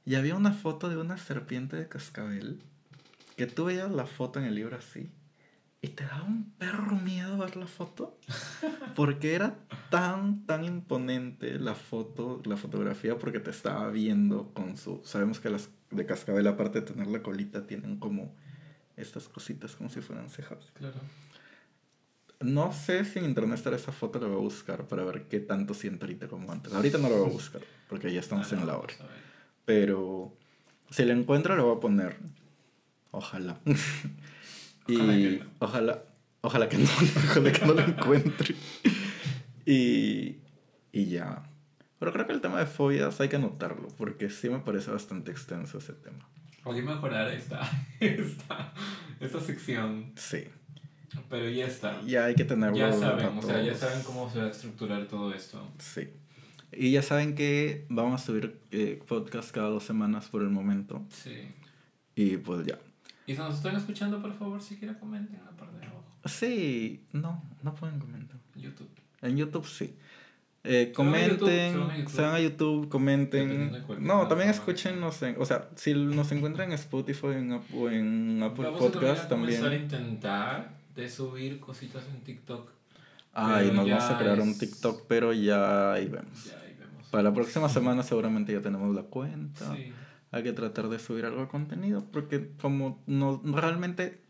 [0.05, 2.61] Y había una foto de una serpiente de cascabel
[3.37, 5.11] que tú veías la foto en el libro así.
[5.81, 8.17] Y te daba un perro miedo ver la foto.
[8.95, 9.57] Porque era
[9.91, 15.01] tan, tan imponente la foto, la fotografía, porque te estaba viendo con su...
[15.05, 18.35] Sabemos que las de cascabel, aparte de tener la colita, tienen como
[18.97, 20.71] estas cositas como si fueran cejas.
[20.75, 21.01] Claro.
[22.41, 25.41] No sé si en internet estará esa foto, la voy a buscar para ver qué
[25.41, 26.73] tanto siento ahorita como antes.
[26.73, 29.11] Ahorita no la voy a buscar, porque ya estamos Ah, en la vamos hora.
[29.65, 30.37] Pero
[30.91, 32.17] si la encuentro, la voy a poner.
[33.11, 33.61] Ojalá.
[34.89, 35.51] y Ojalá que no.
[35.61, 36.03] ojalá,
[36.41, 36.85] ojalá que no,
[37.31, 38.55] ojalá que no la encuentre.
[39.67, 40.37] y,
[40.93, 41.43] y ya.
[41.99, 45.31] Pero creo que el tema de fobias hay que anotarlo, porque sí me parece bastante
[45.31, 46.29] extenso ese tema.
[46.65, 47.61] Hay que mejorar esta,
[48.01, 48.73] esta,
[49.21, 50.13] esta sección.
[50.17, 50.45] Sí.
[51.29, 52.01] Pero ya está.
[52.03, 52.77] Ya hay que tenerlo.
[52.77, 55.65] Ya saben, o sea, ya saben cómo se va a estructurar todo esto.
[55.79, 56.09] Sí.
[56.73, 61.03] Y ya saben que vamos a subir eh, podcast cada dos semanas por el momento.
[61.11, 61.49] Sí.
[62.15, 62.79] Y pues ya.
[63.27, 66.05] Y si nos están escuchando, por favor, si quieren comenten en la parte de abajo.
[66.25, 68.39] Sí, no, no pueden comentar.
[68.57, 68.89] YouTube.
[69.21, 69.95] En YouTube sí.
[70.65, 72.87] Eh, comenten, se van a YouTube.
[72.87, 73.85] a comenten.
[73.99, 78.67] No, también escúchenos en, o sea, si nos encuentran en Spotify en, o en Apple
[78.67, 79.83] Vamos Podcast a comenzar a también.
[79.83, 82.71] intentar de subir cositas en TikTok.
[83.33, 86.45] Ay, nos vamos a crear un TikTok, pero ya ahí vemos.
[86.45, 86.62] Ya.
[87.13, 89.77] Para la próxima semana seguramente ya tenemos la cuenta.
[89.77, 89.93] Sí.
[90.31, 94.23] Hay que tratar de subir algo de contenido porque como no, realmente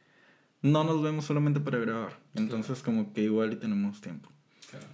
[0.62, 2.18] no nos vemos solamente para grabar.
[2.35, 4.30] Entonces como que igual y tenemos tiempo.
[4.68, 4.87] Claro.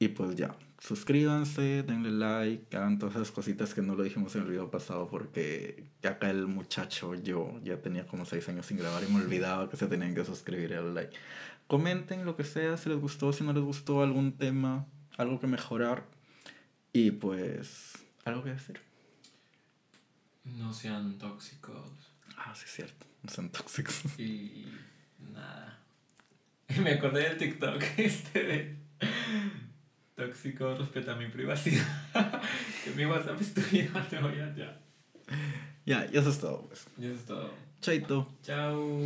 [0.00, 4.42] Y pues ya, suscríbanse, denle like, hagan todas esas cositas que no lo dijimos en
[4.42, 9.04] el video pasado porque acá el muchacho, yo ya tenía como 6 años sin grabar
[9.08, 11.16] y me olvidaba que se tenían que suscribir y darle like.
[11.68, 14.84] Comenten lo que sea, si les gustó, si no les gustó algún tema,
[15.16, 16.10] algo que mejorar
[16.92, 18.80] y pues algo que decir.
[20.44, 21.90] No sean tóxicos.
[22.36, 24.02] Ah, sí es cierto, no sean tóxicos.
[24.18, 24.66] Y
[25.32, 25.78] nada.
[26.80, 28.76] Me acordé del TikTok este de
[30.14, 31.86] tóxico, respeta mi privacidad.
[32.84, 34.80] que mi WhatsApp estuviera, te voy a ya.
[35.84, 36.86] ya, y eso es todo pues.
[36.98, 37.54] Y eso es todo.
[37.80, 38.28] Chaito.
[38.42, 39.00] Chao.